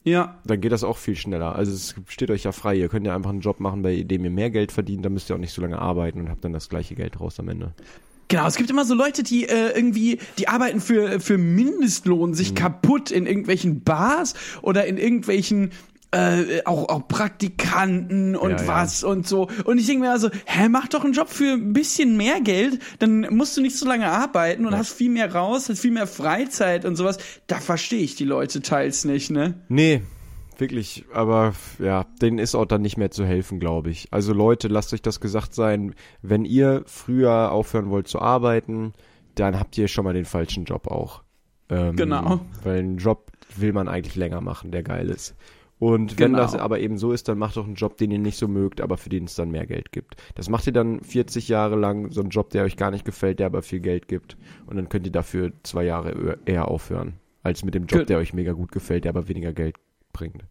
Ja, 0.07 0.39
Dann 0.45 0.61
geht 0.61 0.71
das 0.71 0.85
auch 0.85 0.95
viel 0.95 1.17
schneller. 1.17 1.53
Also 1.57 1.73
es 1.73 1.93
steht 2.07 2.31
euch 2.31 2.43
ja 2.43 2.53
frei. 2.53 2.75
Ihr 2.75 2.87
könnt 2.87 3.05
ja 3.05 3.13
einfach 3.13 3.31
einen 3.31 3.41
Job 3.41 3.59
machen, 3.59 3.81
bei 3.81 4.03
dem 4.03 4.23
ihr 4.23 4.31
mehr 4.31 4.49
Geld 4.49 4.71
verdient, 4.71 5.03
dann 5.03 5.11
müsst 5.11 5.29
ihr 5.29 5.35
auch 5.35 5.39
nicht 5.39 5.51
so 5.51 5.61
lange 5.61 5.79
arbeiten 5.79 6.21
und 6.21 6.29
habt 6.29 6.45
dann 6.45 6.53
das 6.53 6.69
gleiche 6.69 6.95
Geld 6.95 7.19
raus 7.19 7.41
am 7.41 7.49
Ende. 7.49 7.73
Genau, 8.29 8.45
es 8.47 8.55
gibt 8.57 8.69
immer 8.69 8.83
so 8.85 8.93
Leute, 8.93 9.23
die 9.23 9.47
äh, 9.47 9.71
irgendwie, 9.75 10.19
die 10.37 10.47
arbeiten 10.49 10.81
für, 10.81 11.19
für 11.19 11.37
Mindestlohn 11.37 12.31
Mhm. 12.31 12.33
sich 12.35 12.55
kaputt 12.55 13.09
in 13.11 13.25
irgendwelchen 13.25 13.83
Bars 13.83 14.33
oder 14.61 14.85
in 14.85 14.97
irgendwelchen 14.97 15.71
äh, 16.11 16.63
auch, 16.65 16.87
auch 16.89 17.07
Praktikanten 17.09 18.35
und 18.35 18.51
Ja, 18.51 18.57
ja. 18.57 18.67
was 18.67 19.03
und 19.03 19.27
so. 19.27 19.49
Und 19.65 19.77
ich 19.77 19.85
denke 19.87 20.05
mir 20.05 20.11
also, 20.11 20.29
hä, 20.45 20.69
mach 20.69 20.87
doch 20.87 21.03
einen 21.03 21.13
Job 21.13 21.29
für 21.29 21.53
ein 21.53 21.73
bisschen 21.73 22.15
mehr 22.17 22.39
Geld, 22.41 22.79
dann 22.99 23.27
musst 23.35 23.57
du 23.57 23.61
nicht 23.61 23.75
so 23.77 23.85
lange 23.85 24.07
arbeiten 24.09 24.65
und 24.65 24.75
hast 24.75 24.93
viel 24.93 25.09
mehr 25.09 25.33
raus, 25.33 25.67
hast 25.69 25.79
viel 25.81 25.91
mehr 25.91 26.07
Freizeit 26.07 26.85
und 26.85 26.95
sowas. 26.95 27.17
Da 27.47 27.59
verstehe 27.59 27.99
ich 28.01 28.15
die 28.15 28.23
Leute 28.25 28.61
teils 28.61 29.03
nicht, 29.05 29.31
ne? 29.31 29.55
Nee, 29.67 30.01
wirklich, 30.59 31.05
aber 31.13 31.53
ja, 31.79 32.05
denen 32.21 32.39
ist 32.39 32.55
auch 32.55 32.65
dann 32.65 32.81
nicht 32.81 32.97
mehr 32.97 33.11
zu 33.11 33.25
helfen, 33.25 33.59
glaube 33.59 33.89
ich. 33.89 34.07
Also 34.11 34.33
Leute, 34.33 34.67
lasst 34.67 34.93
euch 34.93 35.01
das 35.01 35.19
gesagt 35.19 35.53
sein, 35.53 35.93
wenn 36.21 36.45
ihr 36.45 36.83
früher 36.85 37.51
aufhören 37.51 37.89
wollt 37.89 38.07
zu 38.07 38.19
arbeiten, 38.21 38.93
dann 39.35 39.59
habt 39.59 39.77
ihr 39.77 39.87
schon 39.87 40.03
mal 40.05 40.13
den 40.13 40.25
falschen 40.25 40.65
Job 40.65 40.87
auch. 40.87 41.23
Ähm, 41.69 41.95
Genau. 41.95 42.41
Weil 42.63 42.79
einen 42.79 42.97
Job 42.97 43.31
will 43.55 43.73
man 43.73 43.87
eigentlich 43.87 44.15
länger 44.15 44.41
machen, 44.41 44.71
der 44.71 44.83
geil 44.83 45.09
ist. 45.09 45.35
Und 45.79 46.17
wenn 46.17 46.31
Genau. 46.31 46.39
das 46.39 46.55
aber 46.55 46.79
eben 46.79 46.97
so 46.97 47.11
ist, 47.11 47.27
dann 47.27 47.37
macht 47.37 47.55
doch 47.55 47.65
einen 47.65 47.75
Job, 47.75 47.97
den 47.97 48.09
ihr 48.09 48.17
nicht 48.17 48.37
so 48.37 48.47
mögt, 48.47 48.81
aber 48.81 48.97
für 48.97 49.09
den 49.09 49.25
es 49.25 49.35
dann 49.35 49.51
mehr 49.51 49.67
Geld 49.67 49.91
gibt. 49.91 50.15
Das 50.33 50.49
macht 50.49 50.65
ihr 50.65 50.73
dann 50.73 51.01
40 51.01 51.49
Jahre 51.49 51.75
lang, 51.75 52.09
so 52.11 52.21
einen 52.21 52.31
Job, 52.31 52.49
der 52.49 52.63
euch 52.63 52.77
gar 52.77 52.89
nicht 52.89 53.05
gefällt, 53.05 53.37
der 53.39 53.45
aber 53.45 53.61
viel 53.61 53.79
Geld 53.79 54.07
gibt. 54.07 54.37
Und 54.65 54.77
dann 54.77 54.89
könnt 54.89 55.05
ihr 55.05 55.11
dafür 55.11 55.51
zwei 55.61 55.83
Jahre 55.83 56.39
eher 56.45 56.67
aufhören, 56.67 57.19
als 57.43 57.63
mit 57.63 57.75
dem 57.75 57.85
Job, 57.85 58.07
der 58.07 58.17
euch 58.17 58.33
mega 58.33 58.53
gut 58.53 58.71
gefällt, 58.71 59.03
der 59.03 59.09
aber 59.11 59.27
weniger 59.27 59.53
Geld 59.53 59.75
bringt. 60.17 60.43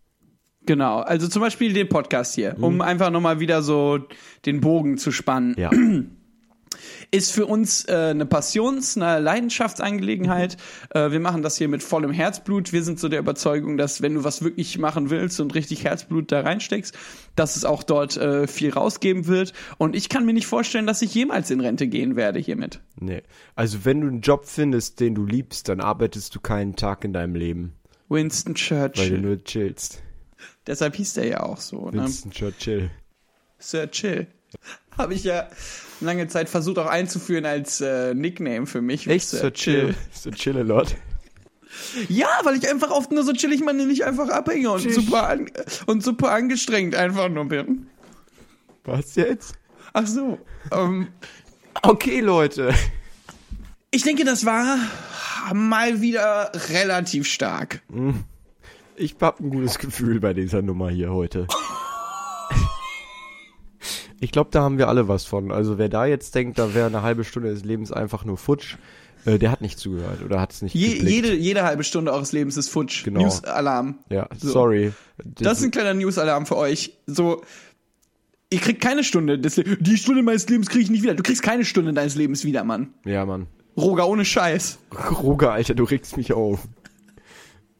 Genau, 0.64 0.98
also 0.98 1.28
zum 1.28 1.42
Beispiel 1.42 1.72
den 1.72 1.88
Podcast 1.88 2.34
hier, 2.34 2.56
um 2.60 2.80
einfach 2.80 3.10
nochmal 3.10 3.38
wieder 3.38 3.62
so 3.62 4.00
den 4.44 4.60
Bogen 4.60 4.98
zu 4.98 5.12
spannen. 5.12 5.54
Ja. 5.56 5.70
ist 7.10 7.32
für 7.32 7.46
uns 7.46 7.84
äh, 7.84 8.10
eine 8.10 8.26
Passions-, 8.26 8.96
eine 8.96 9.20
Leidenschaftsangelegenheit. 9.20 10.56
Äh, 10.90 11.10
wir 11.10 11.20
machen 11.20 11.42
das 11.42 11.56
hier 11.56 11.68
mit 11.68 11.82
vollem 11.82 12.10
Herzblut. 12.10 12.72
Wir 12.72 12.82
sind 12.82 12.98
so 12.98 13.08
der 13.08 13.20
Überzeugung, 13.20 13.76
dass 13.76 14.02
wenn 14.02 14.14
du 14.14 14.24
was 14.24 14.42
wirklich 14.42 14.78
machen 14.78 15.08
willst 15.08 15.40
und 15.40 15.54
richtig 15.54 15.84
Herzblut 15.84 16.32
da 16.32 16.40
reinsteckst, 16.40 16.96
dass 17.36 17.56
es 17.56 17.64
auch 17.64 17.82
dort 17.82 18.16
äh, 18.16 18.46
viel 18.46 18.70
rausgeben 18.70 19.26
wird. 19.26 19.52
Und 19.78 19.94
ich 19.94 20.08
kann 20.08 20.26
mir 20.26 20.34
nicht 20.34 20.46
vorstellen, 20.46 20.86
dass 20.86 21.00
ich 21.02 21.14
jemals 21.14 21.50
in 21.50 21.60
Rente 21.60 21.86
gehen 21.86 22.16
werde 22.16 22.40
hiermit. 22.40 22.80
Nee. 22.98 23.22
Also 23.54 23.84
wenn 23.84 24.00
du 24.00 24.08
einen 24.08 24.20
Job 24.20 24.46
findest, 24.46 25.00
den 25.00 25.14
du 25.14 25.24
liebst, 25.24 25.68
dann 25.68 25.80
arbeitest 25.80 26.34
du 26.34 26.40
keinen 26.40 26.76
Tag 26.76 27.04
in 27.04 27.12
deinem 27.12 27.34
Leben, 27.34 27.74
Winston 28.08 28.54
weil 28.54 28.54
du 28.54 28.92
Churchill. 28.94 29.18
nur 29.18 29.44
chillst. 29.44 30.02
Deshalb 30.66 30.96
hieß 30.96 31.14
der 31.14 31.26
ja 31.26 31.40
auch 31.40 31.58
so. 31.58 31.90
Ne? 31.90 32.02
Winston 32.04 32.30
Churchill. 32.30 32.90
Sir 33.58 33.90
Chill. 33.90 34.26
Habe 34.96 35.14
ich 35.14 35.24
ja 35.24 35.48
lange 36.00 36.28
Zeit 36.28 36.48
versucht 36.48 36.78
auch 36.78 36.86
einzuführen 36.86 37.46
als 37.46 37.80
äh, 37.80 38.14
Nickname 38.14 38.66
für 38.66 38.80
mich. 38.80 39.06
Echt? 39.06 39.28
So 39.28 39.50
chill. 39.50 39.94
So 40.12 40.30
chill 40.30 40.56
a 40.56 40.62
lot. 40.62 40.94
Ja, 42.08 42.28
weil 42.44 42.56
ich 42.56 42.68
einfach 42.70 42.90
oft 42.90 43.12
nur 43.12 43.22
so 43.22 43.32
chillig 43.32 43.62
man 43.62 43.76
nicht 43.76 44.04
einfach 44.04 44.28
abhänge 44.30 44.70
und 44.70 44.82
Chill. 44.82 44.92
super 44.92 45.28
an, 45.28 45.50
und 45.86 46.02
super 46.02 46.30
angestrengt 46.32 46.94
einfach 46.94 47.28
nur 47.28 47.46
bin. 47.46 47.88
Was 48.84 49.14
jetzt? 49.16 49.54
Ach 49.92 50.06
so. 50.06 50.38
Ähm, 50.72 51.08
Okay, 51.82 52.20
Leute. 52.20 52.72
Ich 53.96 54.02
denke, 54.02 54.24
das 54.24 54.44
war 54.44 54.76
mal 55.54 56.00
wieder 56.00 56.52
relativ 56.70 57.26
stark. 57.26 57.82
Ich 58.96 59.16
hab 59.20 59.40
ein 59.40 59.50
gutes 59.50 59.78
Gefühl 59.78 60.20
bei 60.20 60.34
dieser 60.34 60.62
Nummer 60.62 60.90
hier 60.90 61.12
heute. 61.12 61.46
Ich 64.20 64.32
glaube, 64.32 64.48
da 64.50 64.62
haben 64.62 64.78
wir 64.78 64.88
alle 64.88 65.08
was 65.08 65.24
von. 65.24 65.52
Also 65.52 65.76
wer 65.78 65.88
da 65.90 66.06
jetzt 66.06 66.34
denkt, 66.34 66.58
da 66.58 66.74
wäre 66.74 66.86
eine 66.86 67.02
halbe 67.02 67.22
Stunde 67.24 67.50
des 67.50 67.64
Lebens 67.64 67.92
einfach 67.92 68.24
nur 68.24 68.38
futsch, 68.38 68.76
äh, 69.26 69.38
der 69.38 69.50
hat 69.50 69.60
nicht 69.60 69.78
zugehört 69.78 70.22
oder 70.24 70.40
hat 70.40 70.52
es 70.52 70.62
nicht 70.62 70.74
Je, 70.74 70.94
geblickt. 70.94 71.10
jede, 71.10 71.34
jede 71.34 71.64
halbe 71.64 71.84
Stunde 71.84 72.12
eures 72.12 72.32
Lebens 72.32 72.56
ist 72.56 72.70
futsch. 72.70 73.04
Genau. 73.04 73.20
News-Alarm. 73.20 73.98
Ja, 74.08 74.28
So. 74.38 74.50
sorry. 74.50 74.92
Das 75.22 75.58
ist 75.58 75.64
ein 75.64 75.70
kleiner 75.70 75.92
News-Alarm 75.94 76.46
für 76.46 76.56
euch. 76.56 76.96
So, 77.06 77.42
ihr 78.50 78.58
kriegt 78.60 78.80
keine 78.80 79.04
Stunde. 79.04 79.38
des 79.38 79.56
die 79.56 79.96
Stunde 79.98 80.22
meines 80.22 80.48
Lebens 80.48 80.68
kriege 80.70 80.84
ich 80.84 80.90
nicht 80.90 81.02
wieder. 81.02 81.14
Du 81.14 81.22
kriegst 81.22 81.42
keine 81.42 81.66
Stunde 81.66 81.92
deines 81.92 82.14
Lebens 82.14 82.44
wieder, 82.44 82.64
Mann. 82.64 82.94
ja, 83.04 83.24
Mann. 83.26 83.46
Roger, 83.76 84.08
ohne 84.08 84.24
Scheiß. 84.24 84.78
Roger, 85.22 85.52
Alter, 85.52 85.74
du 85.74 85.84
regst 85.84 86.16
mich 86.16 86.32
auf. 86.32 86.60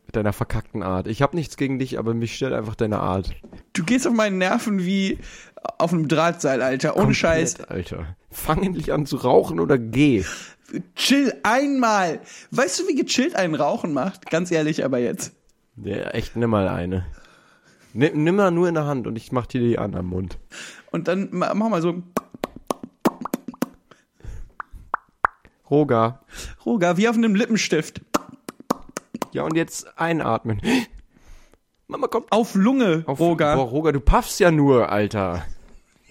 Mit 0.07 0.15
deiner 0.17 0.33
verkackten 0.33 0.83
Art. 0.83 1.07
Ich 1.07 1.23
hab 1.23 1.35
nichts 1.35 1.57
gegen 1.57 1.79
dich, 1.79 1.99
aber 1.99 2.15
mich 2.15 2.37
stört 2.37 2.53
einfach 2.53 2.75
deine 2.75 3.01
Art. 3.01 3.31
Du 3.73 3.85
gehst 3.85 4.07
auf 4.07 4.13
meinen 4.15 4.39
Nerven 4.39 4.85
wie 4.85 5.19
auf 5.79 5.93
einem 5.93 6.07
Drahtseil, 6.09 6.63
Alter. 6.63 6.97
Ohne 6.97 7.15
Scheiß. 7.15 7.57
Komplett, 7.57 7.71
Alter. 7.93 8.17
Fang 8.31 8.63
endlich 8.63 8.93
an 8.93 9.07
zu 9.07 9.17
rauchen 9.17 9.59
oder 9.59 9.79
geh. 9.79 10.25
Chill 10.95 11.33
einmal. 11.43 12.21
Weißt 12.51 12.79
du, 12.81 12.89
wie 12.89 12.95
gechillt 12.95 13.35
ein 13.35 13.55
Rauchen 13.55 13.93
macht? 13.93 14.31
Ganz 14.31 14.51
ehrlich, 14.51 14.85
aber 14.85 14.99
jetzt. 14.99 15.33
Ja, 15.83 15.97
echt, 16.11 16.37
nimm 16.37 16.51
mal 16.51 16.69
eine. 16.69 17.07
Nimm, 17.93 18.25
nimm 18.25 18.37
mal 18.37 18.51
nur 18.51 18.69
in 18.69 18.75
der 18.75 18.85
Hand 18.85 19.07
und 19.07 19.17
ich 19.17 19.33
mach 19.33 19.47
dir 19.47 19.61
die 19.61 19.79
an 19.79 19.95
am 19.95 20.07
Mund. 20.07 20.39
Und 20.91 21.09
dann 21.09 21.29
ma- 21.33 21.55
mach 21.55 21.69
mal 21.69 21.83
so, 21.83 22.03
Roger. 25.71 26.21
Roger, 26.65 26.97
wie 26.97 27.09
auf 27.09 27.17
einem 27.17 27.35
Lippenstift. 27.35 28.01
Ja, 29.33 29.43
und 29.43 29.57
jetzt 29.57 29.99
einatmen. 29.99 30.61
Mama, 31.89 32.09
komm. 32.09 32.25
Auf 32.31 32.55
Lunge, 32.55 33.05
Auf, 33.07 33.21
Roger. 33.21 33.55
Boah, 33.55 33.69
Roger, 33.69 33.93
du 33.93 34.01
paffst 34.01 34.41
ja 34.41 34.51
nur, 34.51 34.91
Alter. 34.91 35.45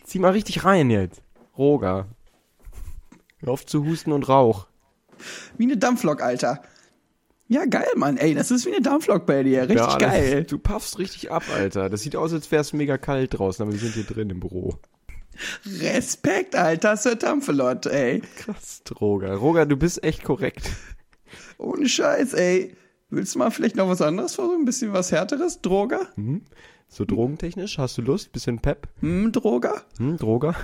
Zieh 0.04 0.20
mal 0.20 0.32
richtig 0.32 0.64
rein 0.64 0.90
jetzt. 0.90 1.22
Roger. 1.58 2.08
Hör 3.40 3.54
auf 3.54 3.66
zu 3.66 3.86
husten 3.86 4.12
und 4.12 4.28
Rauch. 4.30 4.68
Wie 5.58 5.64
eine 5.64 5.78
Dampflok, 5.78 6.22
Alter. 6.22 6.62
Ja, 7.48 7.66
geil, 7.66 7.88
Mann. 7.96 8.18
Ey, 8.18 8.34
das 8.34 8.52
ist 8.52 8.66
wie 8.66 8.72
eine 8.74 8.82
Dampflok 8.82 9.26
bei 9.26 9.44
dir. 9.44 9.64
Richtig 9.64 9.78
Ja, 9.78 9.98
geil. 9.98 10.44
Du 10.46 10.58
paffst 10.58 10.98
richtig 10.98 11.32
ab, 11.32 11.44
Alter. 11.54 11.90
Das 11.90 12.02
sieht 12.02 12.16
aus, 12.16 12.34
als 12.34 12.50
wäre 12.52 12.62
es 12.62 12.74
mega 12.74 12.98
kalt 12.98 13.38
draußen, 13.38 13.62
aber 13.64 13.72
wir 13.72 13.80
sind 13.80 13.94
hier 13.94 14.04
drin 14.04 14.30
im 14.30 14.40
Büro. 14.40 14.80
Respekt, 15.82 16.56
Alter, 16.56 16.98
Sir 16.98 17.16
Dampfelot, 17.16 17.86
ey. 17.88 18.22
Krass, 18.38 18.82
Roger. 19.00 19.36
Roger, 19.36 19.66
du 19.66 19.78
bist 19.78 20.04
echt 20.04 20.24
korrekt. 20.24 20.72
Ohne 21.58 21.88
Scheiß, 21.88 22.34
ey. 22.34 22.76
Willst 23.10 23.36
du 23.36 23.40
mal 23.40 23.52
vielleicht 23.52 23.76
noch 23.76 23.88
was 23.88 24.02
anderes 24.02 24.36
versuchen? 24.36 24.62
Ein 24.62 24.66
bisschen 24.66 24.92
was 24.94 25.12
härteres? 25.12 25.62
Droger? 25.62 26.08
So 26.88 27.06
drogentechnisch, 27.06 27.78
hast 27.78 27.98
du 27.98 28.02
Lust? 28.02 28.32
Bisschen 28.32 28.60
Pep? 28.60 28.88
Hm, 29.02 29.32
Droger? 29.32 29.84
Hm, 29.98 30.18
Droger? 30.18 30.56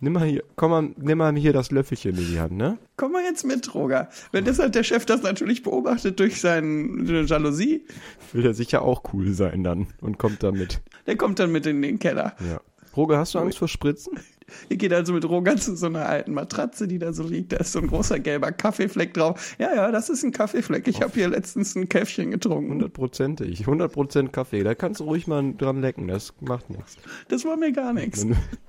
Nimm 0.00 0.14
mal 0.14 0.24
hier, 0.26 0.42
komm 0.56 0.70
mal, 0.70 0.90
nimm 0.96 1.18
mal 1.18 1.36
hier 1.36 1.52
das 1.52 1.70
Löffelchen 1.70 2.16
in 2.16 2.26
die 2.26 2.40
Hand, 2.40 2.52
ne? 2.52 2.78
Komm 2.96 3.12
mal 3.12 3.22
jetzt 3.22 3.44
mit, 3.44 3.66
Droger. 3.72 4.08
Wenn 4.32 4.44
deshalb 4.46 4.72
der 4.72 4.82
Chef 4.82 5.04
das 5.04 5.22
natürlich 5.22 5.62
beobachtet 5.62 6.18
durch 6.20 6.40
seine 6.40 7.22
Jalousie, 7.26 7.84
Will 8.32 8.46
er 8.46 8.54
sicher 8.54 8.80
auch 8.82 9.02
cool 9.12 9.32
sein 9.34 9.62
dann 9.62 9.88
und 10.00 10.18
kommt 10.18 10.42
damit. 10.42 10.80
der 11.06 11.16
kommt 11.16 11.38
dann 11.38 11.52
mit 11.52 11.66
in 11.66 11.82
den 11.82 11.98
Keller. 11.98 12.34
Ja. 12.40 12.60
Roger, 12.96 13.18
hast 13.18 13.34
du 13.34 13.38
Angst 13.38 13.58
vor 13.58 13.68
Spritzen? 13.68 14.18
Ihr 14.68 14.76
geht 14.76 14.92
also 14.92 15.12
mit 15.12 15.24
Roger 15.24 15.56
zu 15.56 15.74
so 15.74 15.86
einer 15.86 16.06
alten 16.06 16.34
Matratze, 16.34 16.86
die 16.86 16.98
da 16.98 17.12
so 17.12 17.22
liegt. 17.22 17.52
Da 17.52 17.56
ist 17.56 17.72
so 17.72 17.80
ein 17.80 17.86
großer 17.86 18.20
gelber 18.20 18.52
Kaffeefleck 18.52 19.14
drauf. 19.14 19.56
Ja, 19.58 19.74
ja, 19.74 19.90
das 19.90 20.10
ist 20.10 20.22
ein 20.22 20.32
Kaffeefleck. 20.32 20.86
Ich 20.86 21.00
habe 21.00 21.12
hier 21.14 21.28
letztens 21.28 21.74
ein 21.74 21.88
Käffchen 21.88 22.30
getrunken. 22.30 22.72
Hundertprozentig. 22.72 23.64
100% 23.66 24.28
Kaffee. 24.28 24.62
Da 24.62 24.74
kannst 24.74 25.00
du 25.00 25.04
ruhig 25.04 25.26
mal 25.26 25.54
dran 25.54 25.80
lecken. 25.80 26.08
Das 26.08 26.34
macht 26.40 26.68
nichts. 26.70 26.96
Das 27.28 27.44
war 27.44 27.56
mir 27.56 27.72
gar 27.72 27.94
nichts. 27.94 28.26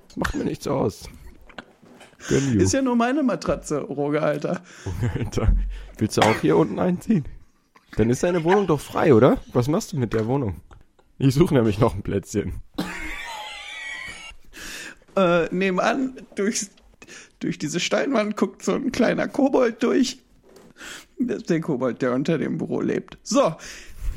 Das 0.08 0.16
macht 0.16 0.34
mir 0.34 0.44
nichts 0.44 0.66
aus. 0.66 1.08
Ist 2.30 2.72
ja 2.72 2.82
nur 2.82 2.96
meine 2.96 3.22
Matratze, 3.22 3.80
Roger, 3.82 4.22
Alter. 4.22 4.62
Alter. 5.14 5.54
Willst 5.98 6.16
du 6.16 6.22
auch 6.22 6.40
hier 6.40 6.56
unten 6.56 6.78
einziehen? 6.78 7.24
Dann 7.96 8.10
ist 8.10 8.22
deine 8.22 8.42
Wohnung 8.44 8.66
doch 8.66 8.80
frei, 8.80 9.14
oder? 9.14 9.38
Was 9.52 9.68
machst 9.68 9.92
du 9.92 9.98
mit 9.98 10.12
der 10.12 10.26
Wohnung? 10.26 10.56
Ich 11.18 11.34
suche 11.34 11.54
nämlich 11.54 11.78
noch 11.78 11.94
ein 11.94 12.02
Plätzchen. 12.02 12.54
Äh, 15.16 15.48
nebenan, 15.54 16.16
durch, 16.34 16.66
durch 17.40 17.58
diese 17.58 17.80
Steinwand 17.80 18.36
guckt 18.36 18.62
so 18.62 18.74
ein 18.74 18.92
kleiner 18.92 19.28
Kobold 19.28 19.82
durch. 19.82 20.18
Das 21.18 21.38
ist 21.38 21.50
der 21.50 21.60
Kobold, 21.60 22.02
der 22.02 22.12
unter 22.12 22.36
dem 22.38 22.58
Büro 22.58 22.80
lebt. 22.80 23.16
So, 23.22 23.54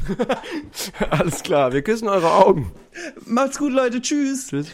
Alles 1.10 1.44
klar, 1.44 1.74
wir 1.74 1.82
küssen 1.82 2.08
eure 2.08 2.32
Augen. 2.32 2.72
macht's 3.26 3.58
gut, 3.58 3.72
Leute. 3.72 4.02
Tschüss. 4.02 4.48
Tschüss. 4.48 4.68